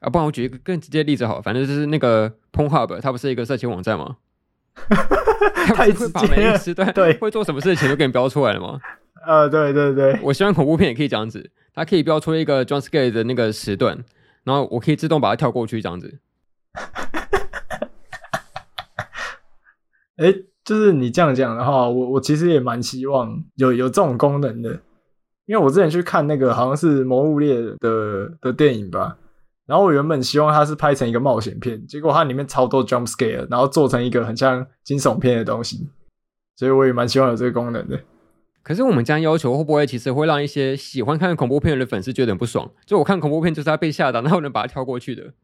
[0.01, 4.19] 啊，不然我举一个更直接的例子好，反正就是那个 Pornhub，它不是一个色情网站吗？
[5.75, 6.37] 太直接了。
[6.37, 8.79] 每个时段对，会做什么事情都给你标出来了吗？
[9.27, 14.05] 呃，对对对，我希望恐怖片也可以这样子，它可以标出一个 jump scare 的那个时段，
[14.45, 16.19] 然后我可以自动把它跳过去这样子。
[20.17, 24.71] 哎、欸，就是你这样讲的话，我我其实也蛮希望有有这种功能的，
[25.47, 29.19] 因为我之前去看那个好像是《魔物猎》的的电影吧。
[29.67, 35.89] 然后我原本希望它是拍成一个冒险片，结果它里面超多 jump scare，然后做成一个很像惊悚片的东西，
[36.55, 37.99] 所以我也蛮希望有这个功能的。
[38.65, 42.69] 可是我们这样要求，会不会其实会让一些喜欢看恐怖片的粉丝觉得很不爽？
[42.87, 45.35] 就我看恐怖片就是要被吓到，然后能把它跳过去的。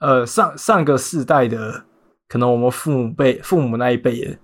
[0.00, 1.84] 呃，上上个世代的，
[2.28, 4.38] 可能我们父母辈、父母那一辈的，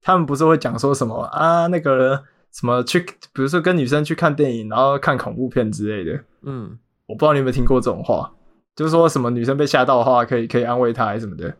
[0.00, 1.66] 他们不是会讲说什么啊？
[1.66, 6.24] 那个什么去，比如说跟女生去看电影，然后看恐怖片之类的。
[6.42, 8.32] 嗯，我不知道你有没有听过这种话，
[8.76, 11.52] 就是说什么女生被吓到的话，可以可以安慰她，还是什么的。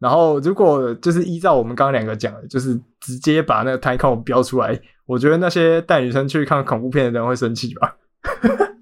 [0.00, 7.96] 然后，如果就是依照我们刚刚两个讲的，就是直接把那个 time count 标出来，我觉得那些带女生去看恐怖片的人会生气吧？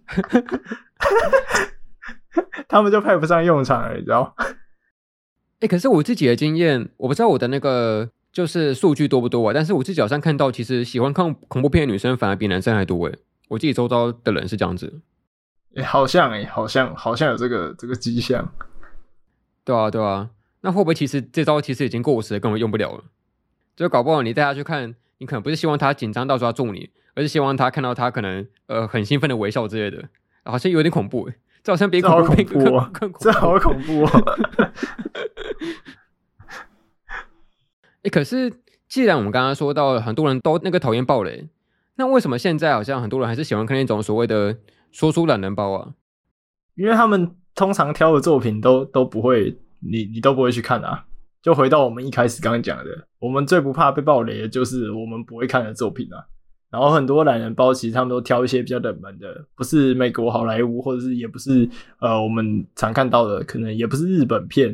[2.68, 4.34] 他们就派不上用场了，你知道？
[4.38, 4.46] 哎、
[5.66, 9.52] 欸，可是我自己的经验，我不知道我的那个就是数据多不多啊。
[9.52, 13.12] 但是我自己好像看到，其实喜欢看恐怖片的女生反而比男生还多哎。
[13.48, 15.00] 我自己周遭的人是这样子。
[15.74, 18.50] 哎、欸，好像哎、欸，好像好像有这个这个迹象。
[19.64, 20.30] 对啊，对啊。
[20.62, 23.04] 那会不会其实这招其实已经过时了，根本用不了了？
[23.74, 30.08] 就搞不好你带他去看，你可能不是希望他紧张到时候要揍你，而是希望他看到他可能呃很兴奋的微笑之类的，
[30.44, 31.30] 好像有点恐怖，
[31.62, 34.10] 这好像比恐怖更恐怖，更恐怖，这好恐怖哦！
[38.02, 38.52] 哎， 可是
[38.88, 41.48] 既然我们刚刚说到很多人都那个讨厌暴雷，
[41.94, 44.58] 那为什么现在好像很多人还是喜欢看那种所谓的
[44.90, 45.94] 说书懒人包啊？
[46.74, 49.56] 因为他们通常挑的作品都都不会。
[49.84, 51.06] 你你都不会去看啊？
[51.42, 56.24] 就回到我们一开始刚刚讲的，我们最不怕被暴雷的就是我们不会看的作品啊。
[56.70, 61.68] 然后很多懒人包其实他们都挑一些比较冷门的，不是美国好莱坞，或者是也不是
[62.00, 64.68] 呃我们常看到的，可能也不是日本片，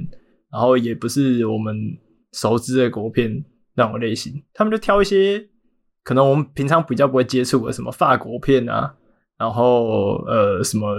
[0.53, 1.75] 然后也不是我们
[2.33, 5.45] 熟知的国片那种类型，他们就挑一些
[6.05, 8.95] 可能我们平常比较不会接触的，什么法国片啊，
[9.37, 10.95] 然后呃什么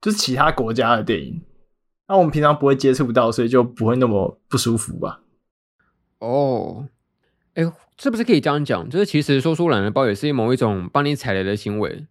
[0.00, 1.42] 就是其他国家的电影。
[2.10, 5.20] 那我们平常不会接触不到，所以就不会那么不舒服吧？
[6.18, 6.88] 哦，
[7.54, 7.62] 哎，
[7.98, 8.90] 是不是可以这样讲？
[8.90, 12.04] 就是其实说书懒人包也是某一种帮你踩雷的行为，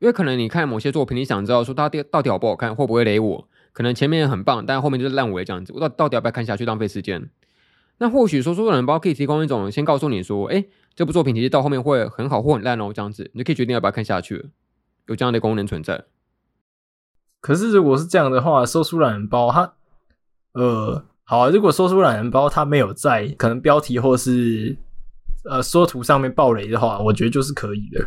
[0.00, 3.48] 因为可能你看某些作品，你想知道说它到底好不好看，会不会雷我？
[3.72, 7.30] 可能前面很棒，但后面就是烂尾这样子，我到到底要不要看下去，浪费时间？
[7.98, 10.64] 那或许说书懒人包可以提供一种先告诉你说，哎，
[10.96, 14.46] 这部作品其实到后面会很好或很烂哦，这样子你就可以决定要不要看下去，
[15.06, 16.02] 有这样的功能存在。
[17.40, 19.72] 可是，如果是这样的话，说书懒人包它，
[20.54, 21.48] 呃，好。
[21.50, 24.76] 如果说书懒人包它没有在可能标题或是
[25.44, 28.00] 呃说图上面爆雷的话，我觉得就是可以的，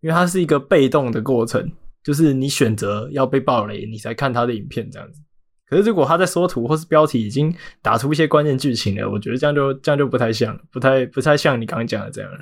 [0.00, 1.70] 因为它是一个被动的过程，
[2.02, 5.20] 就是你选择要被爆雷，你才看他的影片这样子。
[5.68, 12.38] 可是，如果他在说图或是标题已经打出一些关键剧情了，我觉得这样就这样就不太像，不太不太像你刚刚讲的这样了。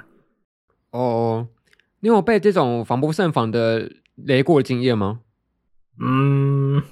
[0.90, 1.48] 哦，
[2.00, 5.20] 你有被这种防不胜防的雷过经验吗？
[6.00, 6.82] 嗯，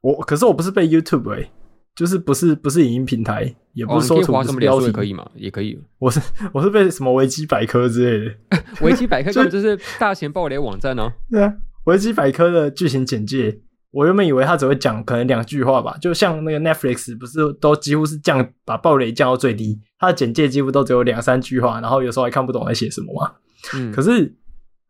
[0.00, 1.50] 我可是我不是被 YouTube 哎、欸，
[1.94, 5.28] 就是不是不是影音平台，也不是说图什么标题可以吗？
[5.34, 5.78] 也可以。
[5.98, 6.20] 我是
[6.52, 11.12] 我是被什么维基百科之类的， 维基百科 根本就是大型爆雷网站哦。
[11.30, 11.52] 对啊，
[11.84, 23.32] 维基百科的剧情简介，我原本以为他只会讲可能两句话吧，就像那个 Netflix 不是都几乎是降把爆雷降到最低，它的简介几乎都只有两三句话，然后有时候还看不懂在写什么嘛。
[23.74, 24.36] 嗯，可是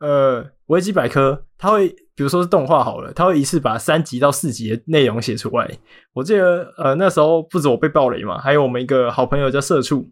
[0.00, 1.94] 呃，维基百科它会。
[2.16, 5.70] 比如说是动画好了，他会一次把三集到四集的内容写出来。
[6.14, 10.09] 我记得，呃，那时候不止我被暴雷嘛，还有我们一个好朋友叫社畜，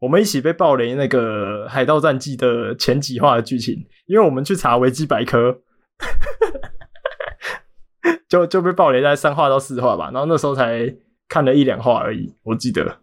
[0.00, 5.60] 我们一起被暴雷那个《海盗战记》的前几话的剧情，因为我们去查维基百科，
[8.28, 10.10] 就就被暴雷在三话到四话吧。
[10.12, 10.92] 然后那时候才
[11.28, 12.98] 看了一两话而已，我记得。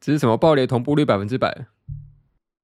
[0.00, 1.48] 只是什么暴雷同步率百分之百？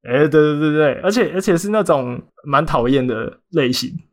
[0.03, 4.08] 哎、欸，对对对对，而且而且是那种蛮讨厌的类型，对。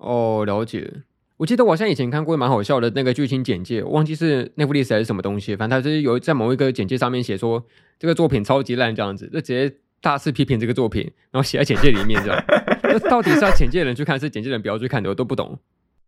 [0.00, 1.02] 哦，了解。
[1.36, 7.64] 我记得我好像以前看过蛮好笑的那个剧情简介，忘记是 Netflix 还是什么东西，反正他就是有在某一个简介上面写说
[7.98, 12.44] 这个作品超级烂这样子，就直接大肆批评这个作品，然后写在简介里面这样。
[12.84, 15.58] 那到底是要简介的人去看，是简介的人不要去看的，我都不懂。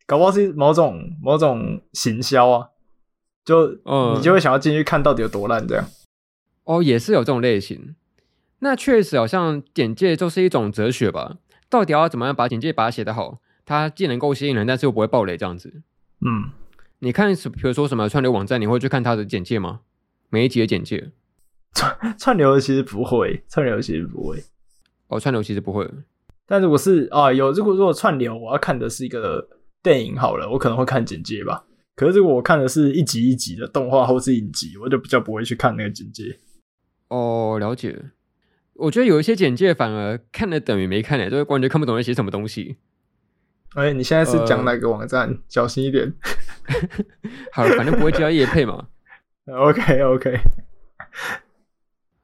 [0.05, 2.69] 搞不好是某种某种行销啊，
[3.45, 5.85] 就嗯，你就会想要进去看到底有多烂这样。
[6.65, 7.95] 哦，也是有这种类型。
[8.59, 11.39] 那确实好像简介就是一种哲学吧？
[11.71, 13.39] 到底要怎么样把简介把它写得好？
[13.73, 15.83] 它既能够吸引人，但是又不会暴雷这样子。
[16.21, 16.51] 嗯，
[16.99, 19.81] 你看，比如说什么串流网站，你会去看它的简介吗？
[20.29, 21.13] 每一集的简介。
[21.75, 24.45] 串串流的其实不会，串流其实不会。
[25.09, 25.91] 哦，串流其实不会。
[26.47, 29.49] 但如果是啊，有如果如果串流，我要看的是一个
[29.83, 31.65] 电影好了，我可能会看简介吧。
[31.97, 36.39] 可是如果我看的是一集一集的动画或是影集，我就比较不会去看那个简介。
[37.09, 37.99] 哦，了解。
[38.75, 42.77] 我觉得有一些简介反而看了等于没看诶，就是完全看不懂在写什么东西。
[43.75, 45.29] 哎、欸，你现在是讲哪个网站？
[45.29, 46.13] 呃、小心一点。
[47.53, 48.89] 好了，反正不会接到叶配嘛。
[49.47, 50.41] OK OK。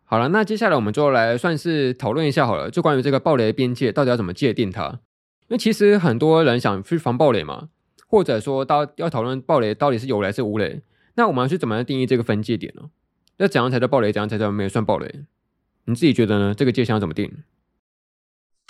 [0.05, 5.01] 好了，那接下来我们就来算是讨论一下好了，就关于这个暴雷的边界到底要怎么界定它？
[5.49, 7.71] 因为其实很多人想去防暴雷嘛，
[8.07, 10.83] 或者说到要讨论暴雷到底是有雷是无雷，
[11.15, 12.91] 那我们要去怎么样定义这个分界点呢？
[13.39, 14.13] 要怎样才叫暴雷？
[14.13, 15.25] 怎样才叫没有算暴雷？
[15.85, 16.55] 你自己觉得呢？
[16.55, 17.33] 这个界限要怎么定？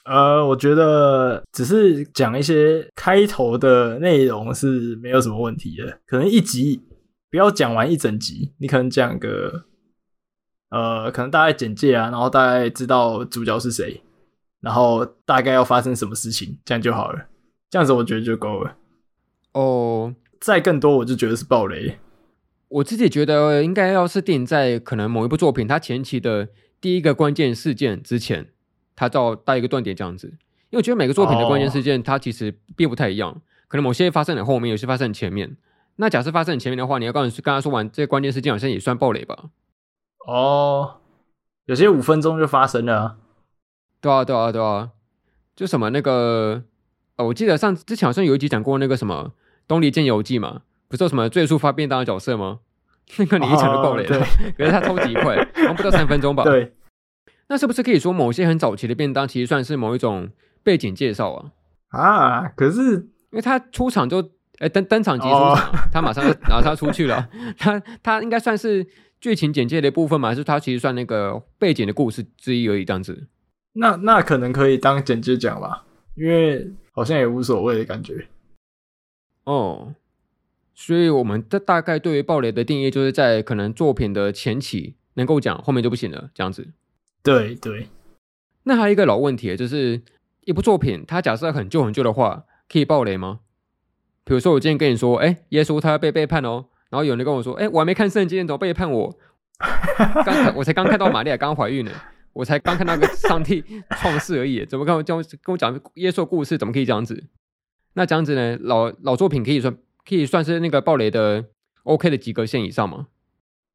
[0.08, 6.82] 呃，我觉得只是讲一些开头的内容是没有什么问题的，可能一集
[7.30, 9.64] 不要讲完一整集，你可能讲个。
[10.70, 14.02] 呃，可能大概简介啊，然后大概知道主角是谁，
[14.60, 17.26] 然后大概要发生什么事情，这样就好了。
[17.70, 18.76] 这样子我觉得就够了。
[19.52, 21.98] 哦，再更多我就觉得是暴雷。
[22.68, 26.48] 我自己觉得应该要是定在可能某一部作品它前期的
[26.82, 28.48] 第一个关键事件之前，
[28.98, 30.26] 它到带一个断点这样子。
[30.26, 35.56] 因为我觉得每个作品的关键事件它其实并不太一样，可能某些发生在后面，有些发生在前面。
[35.96, 39.36] 那假设发生在前面的话，你要刚刚刚刚说完这个关键事件，好像也算暴雷吧？
[40.26, 40.96] 哦，
[41.66, 43.16] 有些五分钟就发生了，
[44.00, 44.90] 对啊，对啊，对啊，
[45.56, 46.64] 就什么那个，
[47.16, 49.32] 哦，我记得上之前好像有一集讲过那个什么
[49.66, 52.60] 《东离剑游记》嘛，不是有什么最速发便当的角色吗？
[53.16, 54.18] 那个你一讲就爆雷了，
[54.56, 56.44] 可是他超级快，好像不到三分钟吧？
[56.44, 56.74] 对，
[57.48, 60.30] 那是不是可以说某些很早期的便当其实算是某一种
[60.62, 61.52] 背景介绍啊？
[61.88, 62.94] 啊，可是
[63.30, 68.86] 因为他出场就哎登登场即出场，哦、他马上就然后他出去了， 他他应该算是。
[69.20, 73.26] 剧情简介的部分嘛，还是他其实算那个背景的故事之一而已，这样子。
[73.72, 75.84] 那那可能可以当简介讲吧，
[76.14, 78.28] 因为好像也无所谓的感觉。
[79.42, 79.92] 哦，
[80.72, 86.68] 所以我们的大概对于暴雷的定义，就是在可能作品的前期能够讲，后面就不行了，这样子。
[87.22, 87.88] 对对。
[88.64, 90.02] 那还有一个老问题，就是
[90.44, 93.40] 一部作品，它假设很旧很旧的话，可以爆雷吗？
[94.24, 96.66] 比如说我今天跟你说，哎、欸，耶稣他要被背叛哦。
[96.90, 99.18] 然后有人跟我说：“哎，我还没看圣经，怎么背叛我？
[100.24, 101.92] 刚我才刚看到玛利亚刚怀孕呢，
[102.32, 103.62] 我才刚看到个上帝
[103.98, 106.56] 创世而已，怎么跟我跟我跟我讲耶稣故事？
[106.56, 107.24] 怎么可以这样子？
[107.92, 108.56] 那这样子呢？
[108.60, 109.76] 老老作品可以算
[110.06, 111.44] 可以算是那个暴雷的
[111.82, 113.08] OK 的及格线以上吗？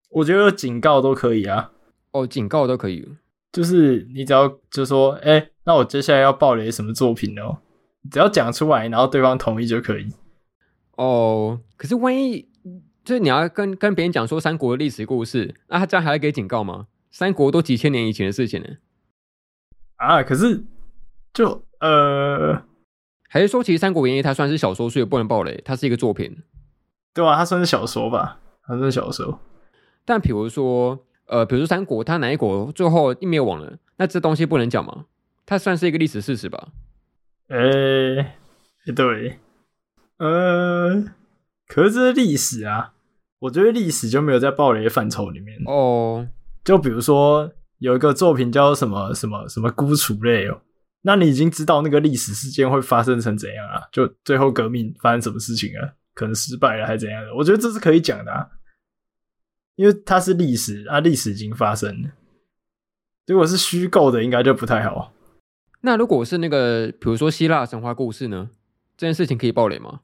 [0.10, 1.72] 我觉得警告都可以啊。
[2.14, 3.08] 哦，警告都可以，
[3.54, 7.60] 就是你只要就说，哎，那我接下来要爆雷什么作品哦？
[8.12, 10.10] 只要讲出来，然后对方同意就可以。
[10.98, 12.50] 哦，可是万一……
[13.06, 16.88] 就是你要跟跟别人讲说三国的历史故事，那他这样还要给警告吗？
[17.12, 18.68] 三国都几千年以前的事情呢？
[19.98, 20.64] 啊，可是
[21.34, 22.64] 就呃，
[23.30, 26.44] 还是说其实《三国演义》它算是小说，所以不能爆雷，它是一个作品，
[27.14, 27.36] 对吧？
[27.36, 29.38] 它算是小说吧，它算是小说。
[30.06, 35.06] 但比如说，呃，比如说三国，它哪一国最后一灭亡了，那这东西不能讲吗？
[35.46, 36.70] 它算是一个历史事实吧？
[37.48, 39.40] 哎、欸，对，
[40.18, 41.06] 呃。
[41.66, 42.94] 可是这是历史啊，
[43.40, 46.18] 我觉得历史就没有在暴雷范畴里面哦。
[46.18, 46.26] Oh.
[46.64, 50.62] 就比如说有一个作品叫什么什么什么孤雏类哦，
[51.02, 53.82] 那你已经知道那个历史事件会发生成怎样啊？
[53.92, 55.90] 就最后革命发生什么事情啊？
[56.14, 57.34] 可能失败了还是怎样的？
[57.34, 58.46] 我觉得这是可以讲的啊，
[59.76, 62.10] 因为它是历史啊，历史已经发生了。
[63.26, 65.14] 如果是虚构的，应该就不太好。
[65.82, 68.50] 那如果是那个，比如说希腊神话故事呢？
[68.96, 70.02] 这件事情可以爆雷吗？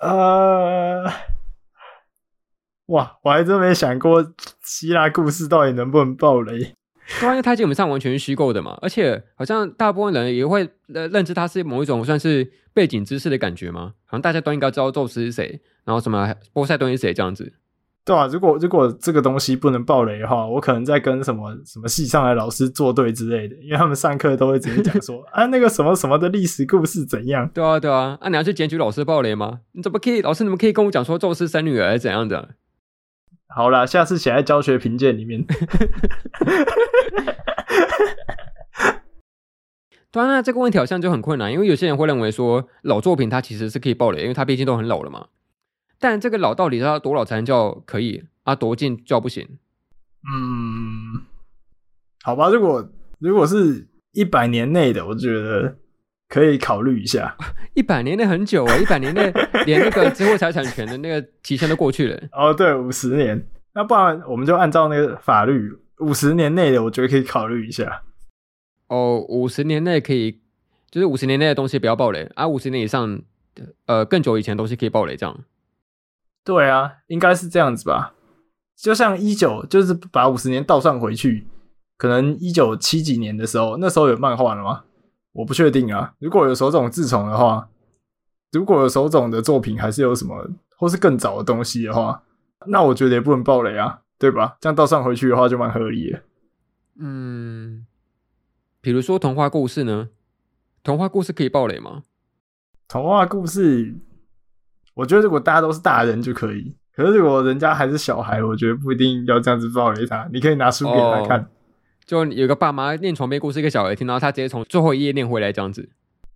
[0.00, 1.04] 呃，
[2.86, 6.74] 哇，我还真没想过希腊故事到底能不能爆雷。
[7.22, 17.52] 因为它基本上完全是虚构的嘛，而且好像大部分人也会呃认知它是某一种算是背景知识的感觉嘛，好像大家都应该知道宙斯是谁，然后什么波塞冬是谁这样子。
[18.06, 27.48] 对啊，如果如果这个东西不能爆雷的话，我可能在跟什么什么系上的老师作对之类的，因为他们上课都会直接讲说 啊，那个什么什么的历史故事怎样？
[27.54, 29.60] 对啊，对啊，啊，你要去检举老师爆雷吗？
[29.72, 30.20] 你怎么可以？
[30.20, 32.50] 老师你们可以跟我讲说宙斯生女儿怎样的？
[33.54, 35.44] 好啦，下次写在教学评鉴里面。
[40.10, 45.26] 当然，这个问题好像就很困难，因为有些人会认为说老作品它其实是可以爆雷，因为它毕竟都很老了嘛。
[45.98, 48.54] 但这个老到底是要多老才能叫可以啊？
[48.54, 49.58] 多近叫不行？
[50.26, 51.22] 嗯，
[52.22, 52.88] 好吧，如果
[53.18, 55.76] 如果是一百年内的，我觉得
[56.28, 57.36] 可以考虑一下。
[57.74, 59.32] 一百年内很久啊，一百年内
[59.66, 62.20] 连那个知识财产权的那个期限都过去了。
[62.32, 63.46] 哦，对，五十年。
[63.74, 68.02] 那不然我们就按照那个法律，五十年内的，我觉得可以考虑一下。
[68.86, 70.40] 哦，五十年内可以，
[70.90, 73.20] 就是五十年内的东西不要爆雷啊，五十年以上，
[73.86, 75.40] 呃，更久以前的东西可以爆雷这样。
[76.44, 78.14] 对啊，应该是这样子吧。
[78.76, 81.46] 就像一九，就是把五十年倒算回去，
[81.96, 84.84] 可能一九七几年的时候，那时候有漫画了吗？
[85.34, 86.14] 我不确定啊。
[86.18, 87.68] 如果有手冢治虫的话，
[88.50, 92.22] 如果有手冢的作品还是有什么，或是更早的东西的话，
[92.66, 94.00] 那我觉得也不能爆雷啊。
[94.16, 94.56] 对吧？
[94.60, 96.22] 这样倒算回去的话，就蛮合理的。
[96.98, 97.84] 嗯，
[98.80, 100.08] 比如说童话故事呢？
[100.82, 102.04] 童话故事可以爆雷吗？
[102.88, 103.94] 童话故事，
[104.94, 106.74] 我觉得如果大家都是大人就可以。
[106.94, 110.26] 可是如果人家还是小孩，我觉得不一定要这样子爆雷他。
[110.32, 111.46] 你可以拿书给他看，哦、
[112.06, 115.88] 就有个爸妈念床边故事给小孩听，然后他直接从最后一页念回来，这样子。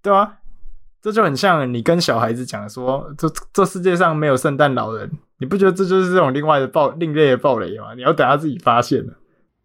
[0.02, 0.38] 对啊，
[1.02, 7.94] 这就很像你跟小孩子讲说，这这世界上没有圣诞老人，你不觉得这就是这种另外的暴另类的暴雷吗？
[7.94, 9.14] 你要等他自己发现了。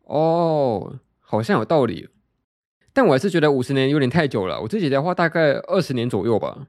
[0.05, 2.09] 哦，好像有道理，
[2.91, 4.61] 但我还是觉得五十年有点太久了。
[4.61, 6.67] 我自己的话大概二十年左右吧。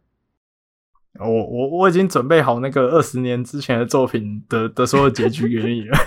[1.18, 5.98] 我我我已经准备好那个二十年之前的作品的的所有结局原因了，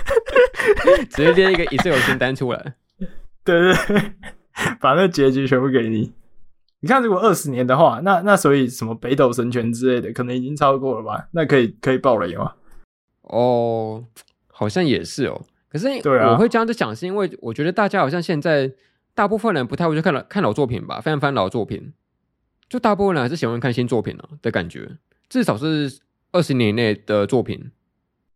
[1.10, 2.74] 直接列一个 Excel 清单出来。
[3.48, 4.12] 对对对，
[4.80, 6.12] 把那结局全部给你。
[6.80, 11.28] 你看，如果二十年的话，那那所以什么北斗神拳之类的，可能已经超过了吧？
[11.32, 12.52] 那可以可以爆雷吗？
[13.22, 14.04] 哦，
[14.46, 15.42] 好像也是哦。
[15.70, 18.72] 可是，对啊，我会这样子想，是因为我觉得大家好像现在
[19.14, 21.92] 大部分人不太会去看老看老作品吧，翻翻老作品，
[22.68, 24.88] 就大部分人还是喜欢看新作品了的感觉，
[25.28, 25.98] 至少是
[26.32, 27.70] 二十年以内的作品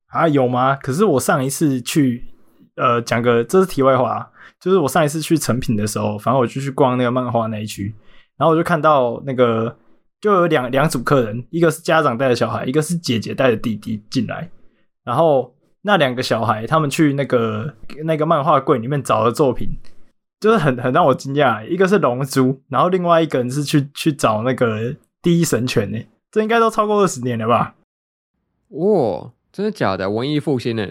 [0.08, 0.74] 啊，有吗？
[0.76, 2.34] 可是我上一次去，
[2.76, 7.94] 呃，讲个这是题外话，就是我上一次去诚品的时候，反正我就去逛那个漫画那一区，
[8.36, 9.76] 然后我就看到那个
[10.20, 14.50] 就有两两组客人，一个是家长带着小孩，一个是姐姐带着弟弟进来，
[15.04, 15.54] 然后。
[15.84, 19.68] 那两个小孩，他们去那个那个漫画柜里面找的作品，
[20.38, 21.66] 就是很很让我惊讶。
[21.66, 26.00] 一个是《龙珠》，然后另外一个人是去去找那个《第一神拳》呢。
[26.30, 27.74] 这应该都超过二十年了吧？
[28.68, 30.08] 哇，真的假的？
[30.08, 30.86] 文艺复兴呢？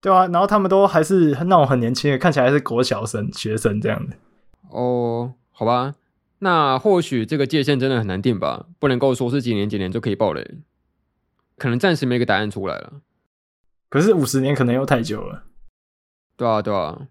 [0.00, 4.16] 对啊，然后他们都还是那种很年轻的，看起来是国小生、学生这样的。
[4.70, 5.96] 哦，好吧，
[6.38, 8.66] 那或许这个界限真的很难定吧？
[8.78, 10.58] 不能够说是几年几年就可以爆雷，
[11.56, 13.00] 可能暂时没个答案出来了。
[13.88, 15.44] 可是五十年可能又太久了，
[16.36, 17.08] 对啊，对啊。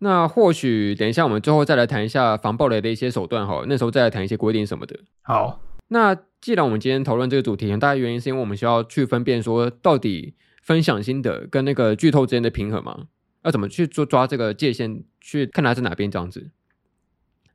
[0.00, 4.98] 那或许等一下我们最后再来谈一下防爆雷的一些手段哈，那时候再来谈一些规定什么的。
[5.22, 13.08] 好，那既然我们今天讨论这个主题，很大的原因是因为我们需要去分辨说，到底分享心得跟那个剧透之间的平衡嘛，
[13.42, 16.50] 要怎么去做抓这个界限，去看它是哪边这样子。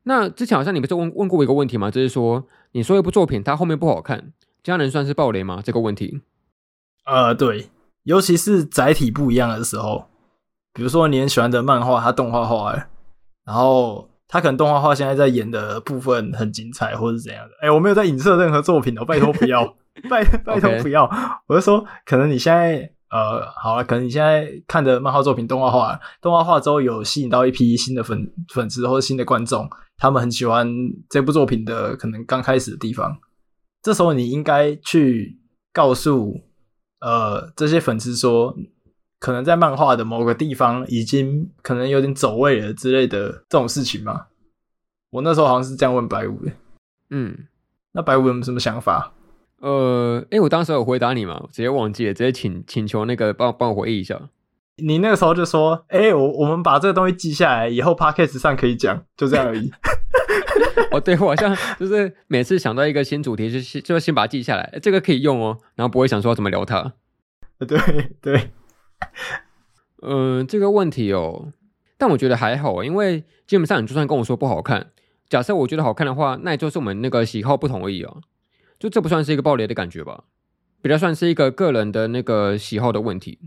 [0.04, 1.90] 那之前好像你不是问问过我一个问题吗？
[1.90, 4.32] 就是说，你说一部作品它后面不好看，
[4.62, 5.62] 这样能算是暴雷吗？
[5.64, 6.22] 这个问题。
[7.06, 7.70] 呃，对。
[8.04, 10.06] 尤其是载体不一样的时候，
[10.74, 12.88] 比如说你很喜欢的漫画，它动画化了，
[13.46, 17.54] 然后它可能动画化现在在演的部分很精彩，或者是怎样的。
[17.56, 19.76] 哎、欸，我没有在影射任何作品哦，拜托不要，
[20.10, 21.10] 拜拜托不要。
[21.48, 30.68] 我是说，可能你现在呃，好了，可能你现在看的漫画作品动画化，动画化之后有吸引到一批新的粉粉丝或者新的观众，他们很喜欢
[31.10, 33.18] 这部作品的可能刚开始的地方，
[33.82, 35.40] 这时候你应该去
[35.74, 36.42] 告诉。
[37.00, 38.58] 呃，这些粉丝说，
[39.20, 44.26] 可能在漫画的某个地方已经可能有点走位了之类的这种事情嘛？
[45.12, 46.52] 我那时候好像是这样问白五的。
[47.12, 47.38] 嗯，
[47.92, 49.14] 那白五有没有什么想法？
[49.60, 51.48] 呃，诶，我当时有回答你吗？
[51.52, 54.30] 直接忘记了，直接请请求那个帮帮我回忆一下。
[54.78, 59.72] 你那个时候就说，诶，我我们把这个东西记下来，以后 Podcast 上可以讲，就这样而已。
[60.92, 66.94] 哦，对，我好像就是每次想到一个新主题，就先就先把它记下来，这个可以用哦，然后不会想说怎么聊它。
[67.58, 67.80] 对
[68.22, 68.52] 对，
[70.04, 71.52] 嗯、呃，这个问题哦，
[71.98, 74.92] 但我觉得还好，因为基本上你就算跟我说不好看，
[75.28, 78.22] 假设我觉得好看的话，那也就是我们那个喜好不同而已哦，
[78.80, 80.26] 就这不算是一个暴雷的感觉吧，
[80.82, 83.40] 比较算是一个个人的那个喜好的问题。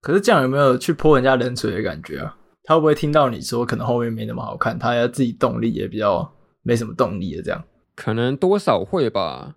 [0.00, 2.36] 可是这样有没有去泼人家冷水的感觉啊？
[2.64, 7.64] 他会不会听到你说可能后面没那么好看，他要自己动力也比较没什么动力的这样？
[7.94, 9.56] 可能多少会吧。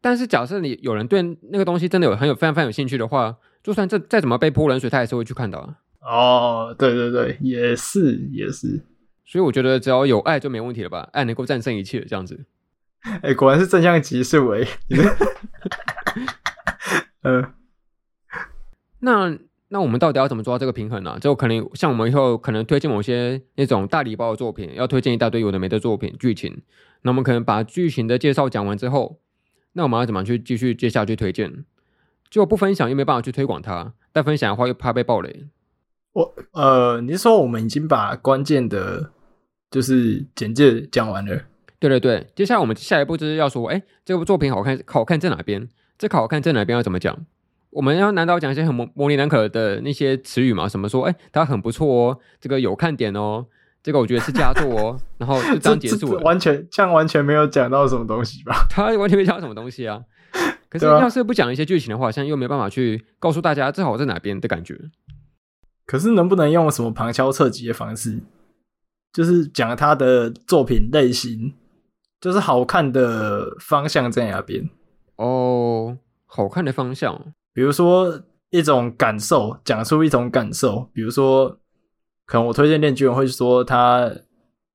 [0.00, 1.20] 但是假设你有人对
[1.50, 5.74] 那个东西真的有很有非常非常有兴趣的话，就算这再怎么被泼冷水，他还是会去看到。
[6.00, 8.82] 哦，对对对，也是也是。
[9.26, 11.08] 所以我觉得只要有爱就没问题了吧？
[11.12, 12.46] 爱能够战胜一切，这样子。
[13.22, 14.64] 哎、欸，果然是正向级数哎。
[17.22, 17.54] 嗯、呃，
[19.00, 19.38] 那。
[19.72, 21.18] 那我们到底要怎么抓这个平衡呢、啊？
[21.20, 26.60] 就可能像我们以后可能推荐某些那种大礼包的作品，要推荐一大堆有的没的作品剧情。
[27.02, 29.20] 那我们可能把剧情的介绍讲完之后，
[29.74, 31.64] 那我们要怎么去继续接下去推荐？
[32.28, 35.46] 就不分享又没办法去推广它，但分享的话又怕被爆雷。
[36.14, 39.12] 我呃，你是说我们已经把关键的，
[39.70, 41.42] 就是简介讲完了？
[41.80, 45.68] 对对对，接下来我们下一步就是要说，哎，这部作品好看，好看在哪边？
[45.98, 47.26] 这个好看在哪边要怎么讲？
[47.70, 50.68] 我们要难道讲一些很模模棱两可的那些词语吗？
[50.68, 53.46] 什么说，哎，它很不错哦，这个有看点哦，
[53.82, 58.66] 这个我觉得是佳作哦，然后就这样结束了，完全这样完全没有讲到什么东西吧？
[58.68, 60.02] 他完全没讲到什么东西啊。
[60.68, 64.78] 可是要是不讲一些剧情的话，好像又没办法去告诉大家这好在哪边的感觉。
[65.86, 68.20] 可是能不能用什么旁敲侧击的方式，
[69.12, 71.52] 就是讲他的作品类型，
[72.20, 74.68] 就是好看的方向在哪边？
[75.16, 75.96] 哦，
[76.26, 81.58] 好看的方向，比如说一种感受，讲出一种感受，比如说，
[82.26, 84.10] 可能我推荐链锯人会说他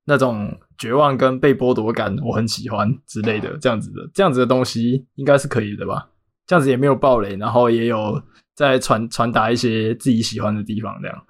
[0.06, 6.10] 那种绝望跟被剥夺感，我很喜欢之类的，这样子的，这样子的东西应该是可以的吧？
[6.48, 8.22] 这样子也没有暴雷，然后也有。
[8.56, 11.24] 在传传达一些自己喜欢的地方，这样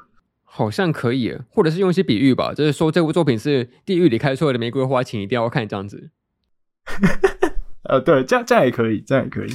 [0.55, 6.11] 好像可以，或者是用一些比喻吧，就是说这部作品是地狱里开出来的玫瑰花，请一定要看这样子。
[7.83, 9.53] 呃，对，这样这样也可以，这样也可以。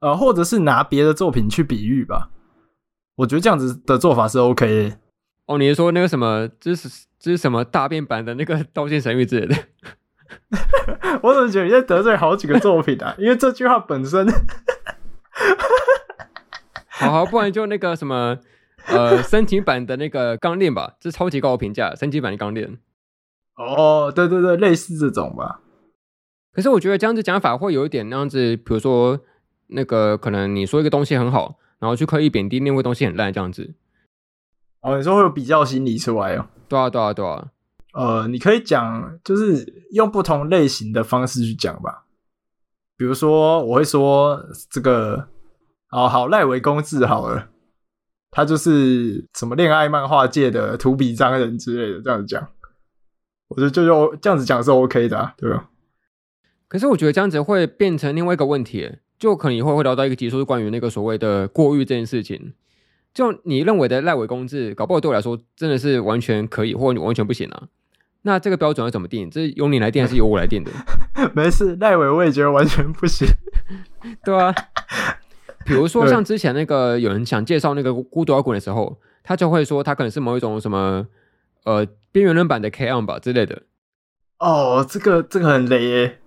[0.00, 2.30] 呃，或者是拿别的作品去比喻吧，
[3.14, 4.98] 我觉得这样子的做法是 OK 的。
[5.46, 6.88] 哦，你是说那个什么，这是
[7.20, 9.56] 这是什么大变版的那个《刀剑神域》之类的？
[11.22, 13.14] 我怎么觉得你在得罪好几个作品啊？
[13.18, 14.26] 因为这句话本身。
[16.88, 18.36] 好好，不然就那个什么，
[18.86, 21.94] 呃，升级版的那个钢链吧，这是超级高的评价。
[21.94, 22.78] 升级版的钢链，
[23.56, 25.60] 哦，对对对，类似这种吧。
[26.52, 29.20] 可是我觉得这样子讲法会有一点那样子，比如说
[29.68, 33.74] 那个可能你说一个东西很好，然后去刻意贬低另外东西很烂这样子。
[34.80, 36.46] 哦，你说会有比较心理出来哦？
[36.68, 37.48] 对啊，对啊，对啊。
[37.92, 42.06] 呃，你可以讲，就是用不同类型的方式去讲吧。
[42.96, 45.28] 比如说，我会说这个。
[45.92, 47.49] 哦，好，赖为公治好了，
[48.30, 52.48] 他就是什么恋爱漫画界的土比章人之类的，这样子讲，
[53.48, 55.68] 我觉得就就这样子讲是 OK 的啊，对吧？
[56.68, 62.54] 可是我觉得这样子会变成另外一个问题，就可能以后会聊到一个集数，是关于那个所谓的过誉这件事情。
[63.12, 67.64] 就你认为的赖伟公治，搞不好对我来说真的是完全可以，或完全不行啊？
[68.22, 69.28] 那这个标准要怎么定？
[69.28, 70.70] 这是由你来定还是由我来定的？
[71.34, 73.26] 没事，赖伟我也觉得完全不行，
[74.24, 74.54] 对啊。
[75.64, 81.06] 比如说，像之前那个有人想介绍那个孤独摇滚的时候，他就会说他可能是某一种什么
[81.64, 83.62] 呃边缘人版的 K-On 吧之类的。
[84.38, 86.18] 哦，这个这个很雷耶。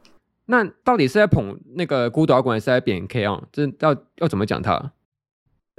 [0.46, 3.42] 那到底是在捧那个孤独摇滚，还是在贬 K-On？
[3.52, 4.92] 这要要怎么讲他？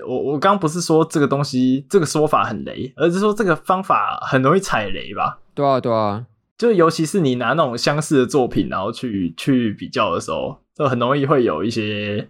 [0.04, 5.38] 我我刚不是说这个东西这个说法很雷，而是说这个方法很容易踩雷吧？
[5.54, 6.26] 对啊，对啊，
[6.58, 12.28] 就尤其是你拿那种相似的作品，然后去去比较的时候，就很容易会有一些。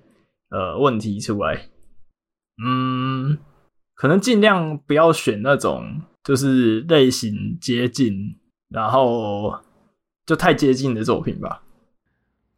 [0.55, 1.68] 呃，问题出来，
[2.64, 3.36] 嗯，
[3.96, 8.38] 可能尽量不要选那种就是类型接近，
[8.68, 9.59] 然后
[10.24, 11.64] 就太接近的作品吧。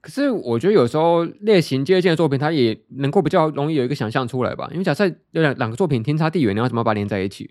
[0.02, 4.68] 可是我觉得有时候类型接近的作品，它也能够比较容易有一个想象出来吧。
[4.72, 7.50] 因为假设有两两个作品天差地远，你要怎么把它连在一起？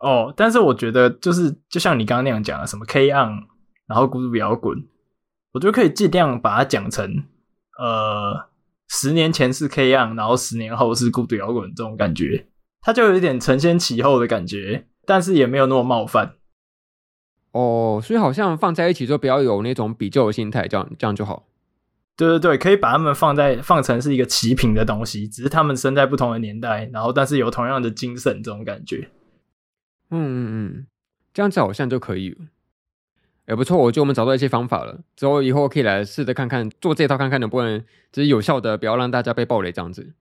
[0.00, 3.44] 哦，但是我觉得就是就像你刚刚那样讲的，什么 K-On，
[3.86, 4.84] 然后孤独摇滚，
[5.52, 7.22] 我觉得可以尽量把它讲成
[7.78, 8.50] 呃。
[8.92, 12.48] 十年前是 K-On，然后十年后是孤独摇滚，这种感觉，
[12.80, 16.34] 它就有一点承先启后的感觉，但是也没有那么冒犯。
[17.52, 21.46] 哦，所以好像放在一起就不要有那种比较的心态，这样这样就好。
[22.16, 29.08] 对对对，可以把他们放在放成是一个齐平的东西，只是他们生在不同的年代，然后但是有同样的精神，这种感觉。
[30.10, 30.86] 嗯嗯嗯，
[31.32, 32.36] 这样子好像就可以了。
[33.50, 37.80] 也不错，我觉得我们找到一些方法了，之后以后可以来试着看看做这套，看看能不能
[38.12, 40.14] 就是有效的，不要让大家被暴雷这样子。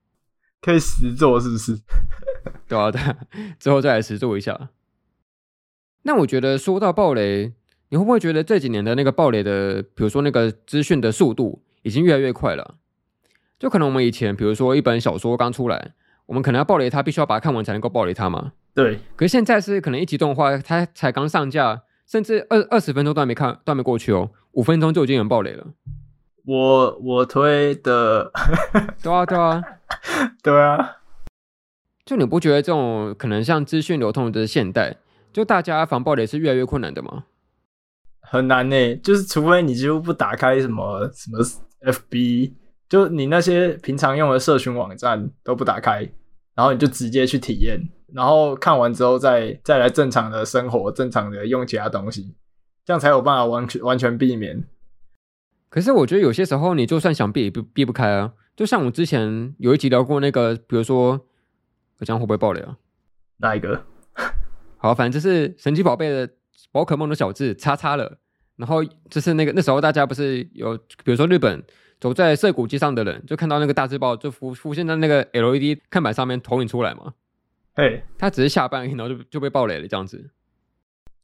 [0.60, 1.78] 可以实做是不是？
[2.68, 3.00] 对啊， 对，
[3.60, 4.70] 之后再来实做一下。
[6.02, 7.54] 那我觉得说到暴雷，
[7.90, 12.78] 你会不会觉得这几年的那个暴雷的，比如说那个资讯的速度已经越来越快了？
[13.60, 15.94] 就可能我们以前，比如说一本小说刚出来，
[16.26, 18.54] 我们可能要暴雷它，必须要把它看完才能够暴雷它嘛。
[18.74, 19.00] 对。
[19.16, 21.84] 可是现在是可能一集动画它才刚上架。
[22.10, 25.68] 甚至二二十分钟都还没看，都还没过去哦，五分钟就已经有人爆雷了。
[26.46, 28.32] 我我推的，
[29.04, 29.62] 对啊对啊
[30.42, 30.98] 对啊，
[32.04, 34.98] 就你不觉得这种可能像资讯流通的现代，
[35.32, 37.26] 就大家防爆雷是越来越困难的吗？
[38.22, 41.40] 很难呢，就是除非你几乎不打开什么什么
[41.92, 42.54] FB，
[42.88, 46.10] 就你那些平常用的社群网站都不打开，
[46.56, 47.80] 然后你就直接去体验。
[48.14, 52.36] 然后看完之后再再来正常的生活，正常的用其他东西，
[52.86, 54.64] 这样才有办法完全完全避免。
[55.70, 58.34] 可是我觉得有些时候你就算想避也不避不开啊。
[58.56, 61.12] 就像我之前有一集聊过那个，比如说
[62.00, 62.78] 我这样会不会爆雷啊？
[63.38, 63.84] 哪一个？
[64.78, 66.30] 好，反正就是神奇宝贝的
[66.72, 68.18] 宝可梦的小字叉叉了。
[68.58, 71.64] 然后就是那个那时候大家不是有，比如说日本
[72.02, 77.14] 走在涩谷街上的人，就看到那个大字报就浮浮现在那个 LED 看板上面投影出来嘛。
[77.80, 80.30] 对，他只是下班，然后就就被暴雷了，这样子。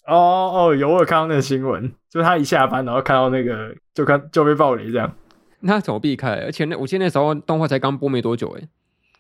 [0.08, 5.14] 哦哦，有我有看到那个新闻，就是他一下班，然后看到那个，就看就被暴雷这样。
[5.60, 6.36] 那怎么避开？
[6.45, 8.70] 而且那我记得那时候动画才刚播没多久，诶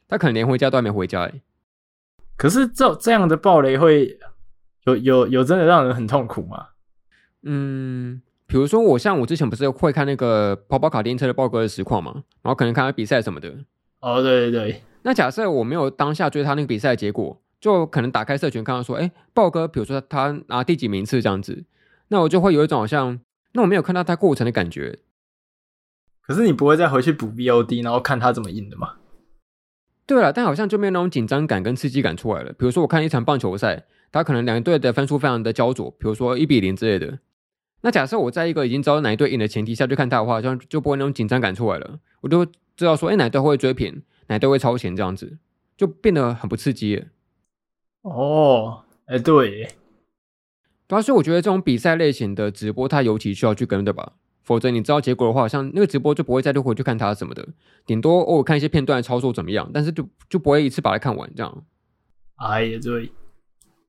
[0.07, 1.41] 他可能连回家都还没回家，诶
[2.37, 4.17] 可是这这样的暴雷会
[4.85, 6.67] 有有有真的让人很痛苦吗？
[7.43, 13.53] 嗯，比如说我像我之前不是会看那个跑跑卡丁车的爆哥的实况嘛，然后可能看他比赛什么的。
[13.99, 14.81] 哦，对对对。
[15.05, 21.63] 那假设我没有当下追他那个比赛结果，就可能打开社群看到说，哎，豹哥，比如说他拿第几名次这样子，
[22.07, 23.19] 那我就会有一种好像，
[23.53, 24.97] 那我没有看到他过程的感觉。
[26.21, 28.95] 可是你不会再回去补 VOD，然后看他怎么赢的吗？
[30.07, 32.51] 对了，但好像就没有那种紧张感跟刺激感出来了。
[32.53, 37.19] 比如说我看一场棒球赛，他可能两队的分数非常的焦灼，比如说一比零之类的。
[37.81, 41.99] 那假设我在一个已经知道哪一队赢的前提下去看他的话，好像就不会那种紧张感出来了。
[42.21, 42.43] 我就
[42.75, 45.37] 知道说，哎，哪队会追平，哪队会超前，这样子
[45.77, 47.05] 就变得很不刺激。
[48.01, 49.67] 哦，哎，对，
[50.87, 54.13] 对啊，所以我觉得这种比赛类型的直播，它尤其需要去跟，对吧？
[54.43, 57.47] 否则你知道结果的话，像那个直播就不会再回去看它什么的，
[57.85, 61.65] 顶多偶尔看一些片段操作怎么样，但是就就不会一次把它看完这样。
[62.35, 63.11] 哎呀，对。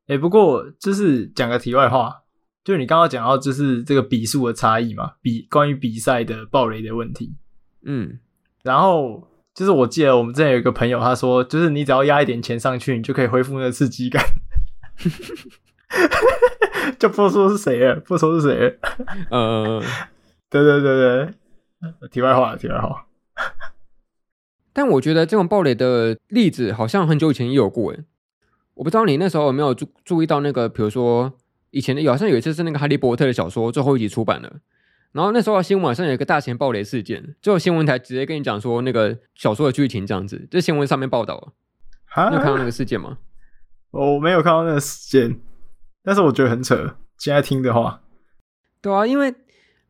[0.07, 2.23] 哎，不过就是讲个题外话，
[2.65, 7.35] 就是你刚刚讲到就是这个比数的差异嘛，比关于比赛的暴雷的问题。
[7.85, 8.19] 嗯，
[8.63, 14.23] 然后就是我记得我们之前有一个朋友他说，就是你只要压一点钱上去，你就可以恢复那个刺激感。
[16.99, 18.75] 就不说是谁了，不说是谁了。
[19.31, 19.83] 呃。
[20.49, 21.29] 对对对
[22.01, 23.07] 对，题外话，题外话。
[24.73, 28.05] 但我觉得这种暴雷的例子好像很久以前也有过诶，
[28.75, 31.33] 我不知道你那时候有没有注注意到那个，比如说
[31.71, 34.53] 以前的，好像有一次是那个《哈利波特》的小说最后一集出版了，
[35.13, 41.53] 然后那时候新闻好像有一个大型暴雷事件，就新闻台直接跟你讲说那个小说的剧情这样子，这新闻上面报道。
[42.05, 43.19] 哈，你有看到那个事件吗？
[43.91, 45.41] 我没有看到那个事件，
[46.03, 46.97] 但是我觉得很扯。
[47.19, 48.03] 现在听的话，
[48.81, 49.35] 对啊，因为。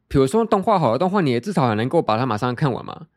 [0.09, 3.09] 比如说动画好的动画，你也至少还能够把它马上看完嘛？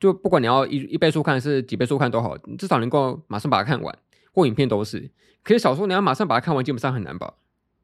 [0.00, 3.98] 就不管你要一一倍速看是几倍速看都好，你至少能够马上把它看完，
[4.32, 5.10] 或影片都是。
[5.42, 7.34] 可是小说你要马上把它看完，基本上很难吧？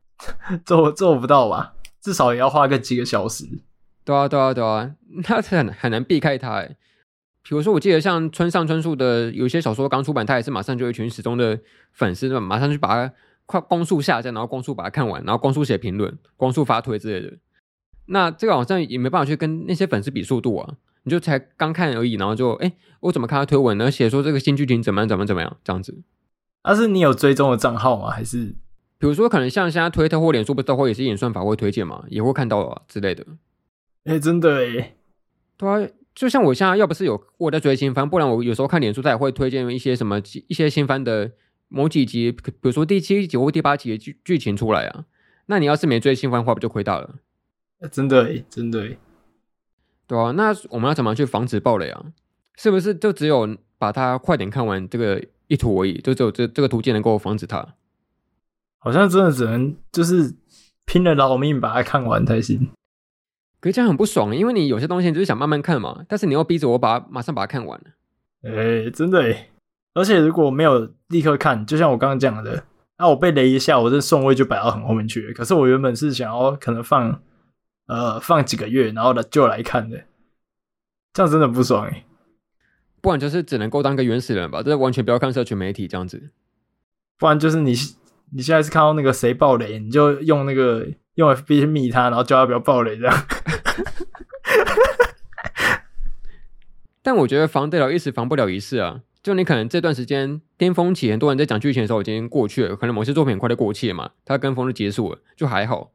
[0.65, 1.74] 做做不到吧？
[2.05, 3.47] 至少也要花个几个小时。
[4.05, 4.95] 对啊，对啊，对啊，
[5.27, 6.57] 那很很难避开它。
[6.57, 6.77] 哎，
[7.43, 11.59] 比如说我记得像村上春树的有些小说刚出版，他也是马上就有一群死忠的
[11.93, 13.15] 粉丝，马上去把它
[13.47, 17.39] 快光速下载，然后光速把它看完，然后光速写评论，光速发推之类的。
[18.09, 20.75] 那这个好像也没办法去跟那些粉丝比速度啊，
[21.05, 23.91] 你就才刚看而已，然后就哎，我怎么看他推文呢？
[23.91, 26.03] 写说这个新剧情怎么样怎么怎么样这样子。
[26.63, 28.11] 那、啊、是你有追踪的账号吗？
[28.11, 28.55] 还是
[28.99, 33.27] 比如说可能像现在推特或脸书不都会有些演算法会推荐嘛，也会看到啊之类的。
[34.05, 34.95] 哎，真的哎，
[35.57, 41.33] 对啊，就像我现在要不是有我在追新番，不然我有时候看脸书，它也会推荐一些什么一些新番的
[41.69, 45.05] 某几集，比如说第七集或第八集的剧剧情出来啊。
[45.47, 47.17] 那你要是没追新番的话，不就亏大了？
[47.91, 48.97] 真的诶，真的诶，
[50.07, 52.07] 对啊，那我们要怎么去防止暴雷啊？
[52.57, 56.01] 是不是就只有把它快点看完这个一图而已？
[56.01, 57.75] 就只有这这个途径能够防止它？
[58.85, 60.35] 好像真的只能就是
[60.85, 62.71] 拼了老命把它看完才行。
[63.59, 67.81] 可是这样很不爽，因为你有些东西你就是想慢慢看嘛，但是你又逼着我把它马上把它看完。
[68.43, 69.51] 诶，真的诶，
[69.95, 72.65] 而且如果没有立刻看，就像我刚刚讲的，
[72.99, 75.33] 那我被雷一下，我这顺位就摆到很后面去了。
[75.33, 77.21] 可是我原本是想要可能放。
[77.87, 80.05] 呃，放几个月，然后呢就来看的，
[81.13, 82.07] 这样真的不爽哎。
[83.03, 86.31] 不然就是只能够当个原始人吧，这完全不要看社群媒体这样子。
[87.19, 87.75] 不然就是你
[88.33, 93.15] 你现在是看到那个谁爆雷，你就用那个用 FB 密他，然后叫他不要爆雷这样。
[97.03, 99.03] 但我觉得防得了一时，防不了一世啊。
[99.23, 105.93] 就你可能这段时间巅峰期，很多人在讲剧情的时候已经过去了，可能某些作品很快就过气了嘛，它跟风就结束了，就还好。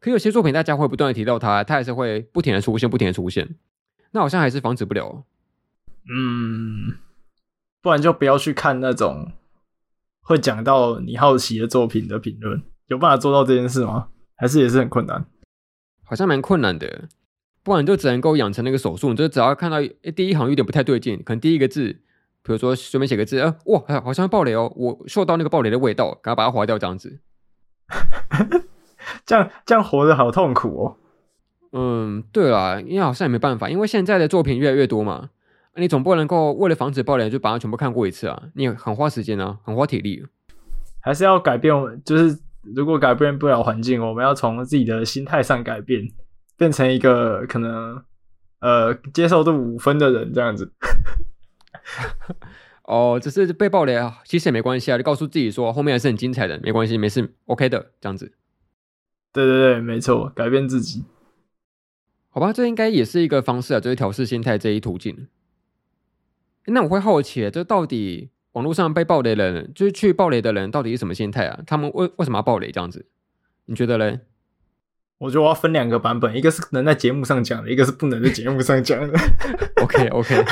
[0.00, 3.56] 可有些作品，大家会不断的提到它，它还是会不停的出现，不停的出现。
[4.12, 5.24] 那好像还是防止不了。
[6.08, 6.96] 嗯，
[7.80, 9.32] 不然就不要去看那种
[10.28, 12.62] 会讲到你好奇的作品的评论。
[12.88, 14.08] 有办法做到这件事吗？
[14.36, 15.24] 还是也是很困难？
[16.04, 17.08] 好像蛮困难的。
[17.62, 21.92] 不然你就只能够养成那个手速，你就只要看到诶第一行有点不太对劲，可能第一个字，
[22.42, 27.20] 比如说随便写个字，啊，哇，好像会爆雷哦，我嗅到那个暴雷的味道，赶快把它划掉，这样子。
[29.24, 30.96] 这样这样活得好痛苦哦。
[31.72, 35.30] 嗯，对啦，因为好像也没办法，因为现在的作品越来越多嘛，
[35.78, 40.24] 你总不能够为了防止爆雷就把它全部看过一次啊，你很花时间啊，很花体力。
[41.00, 41.72] 还是要改变，
[42.04, 42.38] 就是
[42.74, 46.08] 如果改变不了环境，我们要从自己的心态上改变，
[46.56, 48.02] 变成一个可能
[48.60, 50.72] 呃接受度五分的人这样子。
[52.84, 58.32] 哦，只是被爆雷啊，其实也没关系啊，就告诉自己说后面还是很精彩的，没关系，没事，OK 的，这样子。
[59.32, 61.04] 对对对，没错，改变自己，
[62.30, 65.28] 好吧，这应该也是一个方式啊，就是调试心态这一途径。
[66.68, 71.60] 那我会好奇，这到底网络上被暴雷的人，就是去暴雷的人，到底是什么心态啊？
[71.66, 73.06] 他们为为什么要暴雷这样子？
[73.66, 74.20] 你觉得嘞？
[75.18, 79.18] 我觉得我要分两个版本，一个是能在节目上讲的，一个是不能在节目上讲的。
[79.82, 80.44] OK OK，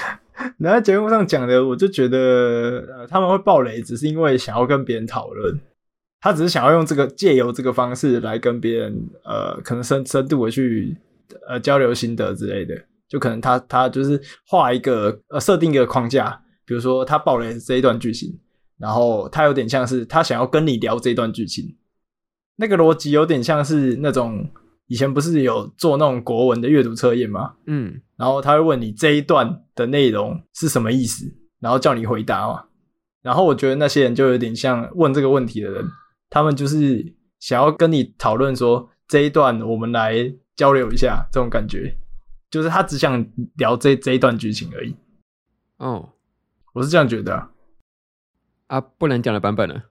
[0.58, 5.58] 能在节目上讲的，我就觉得呃他们会暴雷，只是因为想要跟别人讨论，
[6.20, 10.96] 他只是想要用这个借由这个方式来跟别人呃可能深深度的去
[11.48, 12.84] 呃交流心得之类的。
[13.10, 18.38] 就可能他他就是画一个呃设定一个框架，比如说他爆雷这一段剧情，
[18.78, 21.76] 然后他有点像是他想要跟你聊这一段剧情。
[22.56, 24.48] 那个逻辑有点像是那种
[24.86, 27.54] 以前不是有做那种国文的阅读测验吗？
[27.66, 31.26] 嗯，然后他会问你这一段的内容是什么意思，
[31.58, 32.64] 然后叫你回答嘛。
[33.22, 35.84] 然后我觉得那些人就有点像问这个问题的人，
[36.28, 41.96] 他们就是想要跟你讨论说这一段我们来交流一下这种感觉，
[42.50, 43.24] 就是他只想
[43.56, 44.96] 聊这这一段剧情而已。
[45.78, 46.10] 哦，
[46.72, 47.50] 我是这样觉得啊。
[48.66, 49.82] 啊，不能讲的版本呢？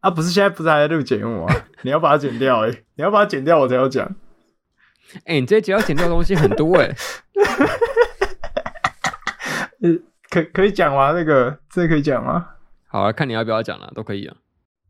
[0.00, 1.54] 啊，不是现在不是还在录节目吗？
[1.82, 2.84] 你要把它剪掉哎、欸！
[2.96, 4.06] 你要把它剪掉，我才要讲。
[5.24, 6.96] 哎、欸，你这一集要剪掉的东西很多哎、欸。
[10.30, 11.12] 可可以讲吗？
[11.12, 12.48] 那个这可以讲吗？
[12.86, 14.36] 好啊，看你要不要讲了，都可以啊。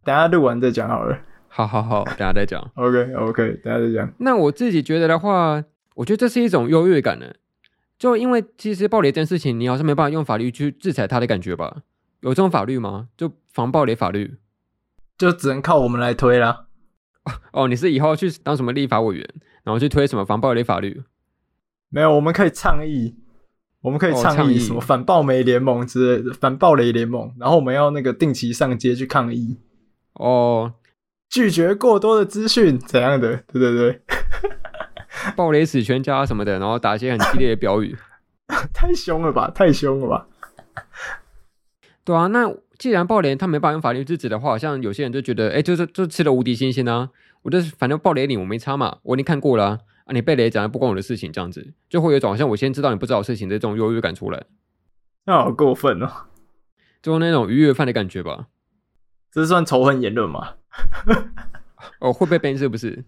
[0.05, 1.19] 等下录完再讲好了。
[1.49, 2.61] 好好好，等下再讲。
[2.75, 4.13] OK OK，等下再讲。
[4.19, 5.63] 那我自己觉得的话，
[5.95, 7.33] 我觉得这是一种优越感呢。
[7.99, 11.83] 就因为其实暴雷这件事情，你好像没办法用法律去制裁他的感觉吧？
[12.21, 13.09] 有这种法律吗？
[13.17, 14.37] 就防暴雷法律？
[15.17, 16.67] 就只能靠我们来推啦。
[17.53, 19.27] 哦，你是以后去当什么立法委员，
[19.63, 21.03] 然后去推什么防暴雷法律？
[21.89, 23.15] 没有，我们可以倡议，
[23.81, 27.33] 我们可以倡议什么反暴雷联盟之类的，反暴雷联盟。
[27.39, 29.61] 然后我们要那个定期上街去抗议。
[30.15, 30.75] 哦，
[31.31, 33.45] 拒绝过多的资讯，怎样的？
[33.47, 34.03] 对对对，
[35.37, 37.97] 暴雷死全家什么的，然后打一些很激烈的标语。
[38.75, 39.51] 太凶了吧！
[39.55, 40.27] 太凶了吧！
[42.05, 42.55] 对啊，那。
[42.77, 47.09] 既然暴雷他没办法用法律制止的话，好像有些人就觉得，哎、欸，就是就吃了无敌星星啊！
[47.43, 54.43] 我就是反正暴雷你我没差嘛，我已经看过了啊，啊你被雷讲的不关我的事情，这样子就会有一种好像我先知道你不知道的事情的这种优越感出来。
[55.25, 56.11] 那好过分哦，
[57.01, 58.49] 就那种愉悦犯的感觉吧。
[59.31, 60.55] 这算仇恨言论吗？
[62.01, 63.05] 哦，会被 ban 是不是？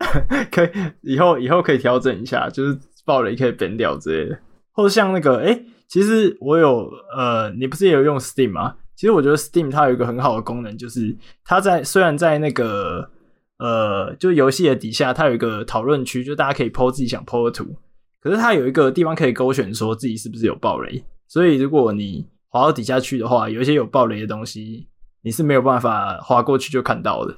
[0.50, 0.70] 可以，
[1.02, 4.38] 以后以后可以调整一下，就是暴雷可以 ban 掉之类的，
[4.72, 8.76] 或者像那个，哎、其实我有，呃，你不是也有用 Steam 吗？
[8.96, 13.10] 其实我觉得 Steam 它有一个很好的功能，就是它在虽然在那个
[13.58, 17.76] 呃，就游戏的底下，它有一个讨论区，就大家可以 po 自己想 po 的图。
[18.20, 21.02] 可是它有一个地方可以勾选，说自己是不是有暴雷。
[21.28, 24.86] 所以如果你滑到底下去的话，有一些有暴雷的东西，
[25.22, 27.36] 你是没有办法滑过去就看到的。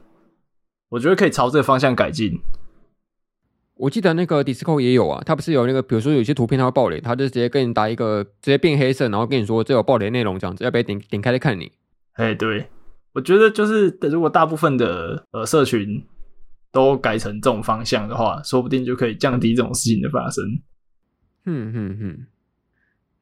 [0.92, 2.38] 我觉得可以朝这个方向改进。
[3.76, 11.72] 我记得那个 Discord 也有啊，它不是有那个，比如说有些图片它会爆雷，它就直接跟你打一个，直接变黑色，然后跟你说这有爆雷内容这样子，要不要点点开来看你？
[12.12, 12.68] 哎，对，
[13.14, 16.04] 我觉得就是如果大部分的呃社群
[16.70, 20.44] 都改成这种方向的话，说不定就可以降低这种事情的发生。
[21.46, 22.26] 嗯嗯嗯。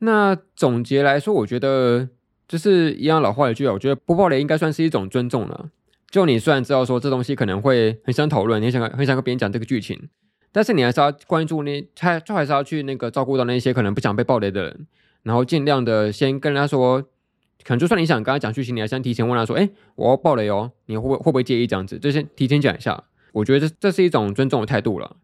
[0.00, 2.08] 那总结来说，我觉得
[2.48, 5.70] 就是一样老话一句啊，我觉得不爆雷应该算是一种尊重了。
[6.10, 10.08] 就你虽然知道说这东西可能会很想讨论，你想很想跟别人讲这个剧情。
[10.52, 14.86] 但是你还是要关注那，他就还是要去那个照顾到那些可能不想被暴雷的人，
[15.22, 17.00] 然后尽量的先跟他说，
[17.62, 22.00] 可能就算你想跟他讲剧情，你还先提前问他说，哎，我要暴雷哦，你会不会会不会介意这样子？
[22.00, 25.14] 就先提前讲一下，我觉得这这是一种尊重的态度了，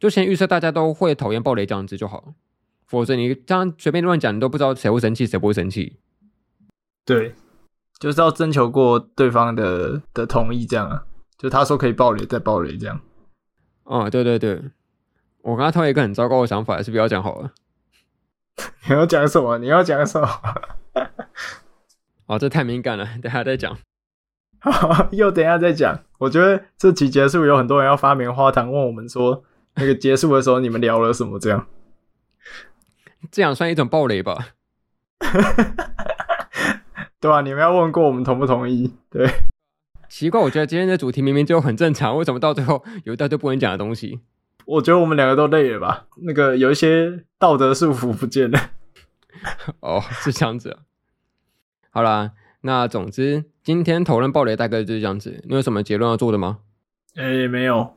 [0.00, 2.34] 就先预设大家都会讨厌暴雷这样子就好，
[2.88, 5.98] 否则你这样随便乱讲，你都不知道谁会生气，谁不会生气。
[7.04, 7.34] 对，
[8.02, 11.04] 就是要征求过对方的的同意，这样啊，
[11.38, 13.00] 就他说可以暴雷再暴雷这样。
[13.84, 14.60] 哦，对对对，
[15.42, 17.52] 我刚刚突然一个很糟糕的想法，还是不要讲好了。
[18.88, 19.56] 你要讲什么？
[19.58, 20.28] 你要讲什么？
[22.26, 23.78] 哦，这太敏感了，等下再讲。
[25.12, 26.02] 又等下再讲。
[26.18, 29.44] 我觉得这期结束有很多人要发棉花糖，问我们说，
[29.76, 31.38] 那个结束的时候你们聊了什么？
[31.38, 31.68] 这样，
[33.30, 34.48] 这样算一种暴雷吧？
[37.22, 38.92] 对啊，你们要问过我们同不同意？
[39.08, 39.30] 对。
[40.08, 44.18] 奇怪，我觉得今天的主题明明就很正常，为什么到最后有一大堆不能讲的东西？
[44.64, 46.06] 我觉得我们两个都累了吧？
[46.24, 48.58] 那个有一些道德束缚不见了。
[49.78, 50.80] 哦，是这样子啊。
[51.90, 55.44] 好啦，那总之今天讨论暴雷大概就是这样子。
[55.46, 56.58] 你有什么结论要做的吗？
[57.14, 57.94] 诶、欸，没有。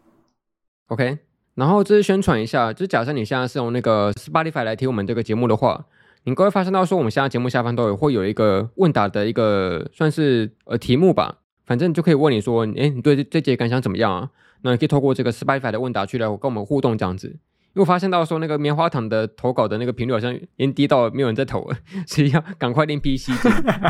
[0.89, 1.17] OK，
[1.55, 5.85] 然后就是宣传一下，就假设你现在是用那个 Spotify 来听我们这个节目的话，
[6.25, 11.39] 你各位发现到说我们现在节目下方都有会有一个问答的一个算是呃题目吧。
[11.65, 14.29] 反正就可以问你说，诶，你对这这节感想怎么样啊？
[14.61, 17.27] 那你可以透过这个 Spotify 的问答区来跟我们互动这样子。
[17.27, 23.31] 因为我发现到说那个棉花糖的投稿的那个频率好像已经低到没有人在投了， 所以要赶快练 PC，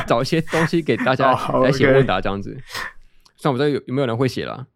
[0.08, 2.58] 找一些东西给大家 来写问答这样子。
[3.36, 4.68] 算我不知道有有没有人会写了，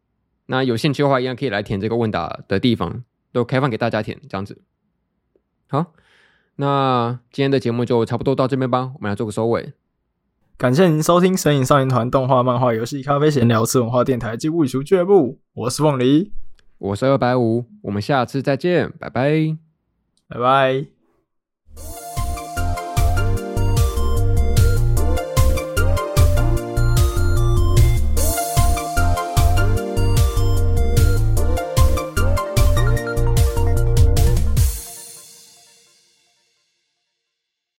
[0.48, 4.62] 那有兴趣的话，一样可以来填这个问答的地方，都开放给大家填这样子。
[5.70, 5.94] 好，
[6.62, 9.72] 那今天的节目就差不多到这边吧，我们来做个收尾。
[10.58, 15.40] 感谢您收听《神影少年团》动画、漫画、游戏、咖啡闲聊、次文化电台及物语书俱乐部。
[15.54, 16.34] 我是凤梨，
[16.78, 19.58] 我是二百五，我们下次再见，拜拜，
[20.28, 20.99] 拜拜。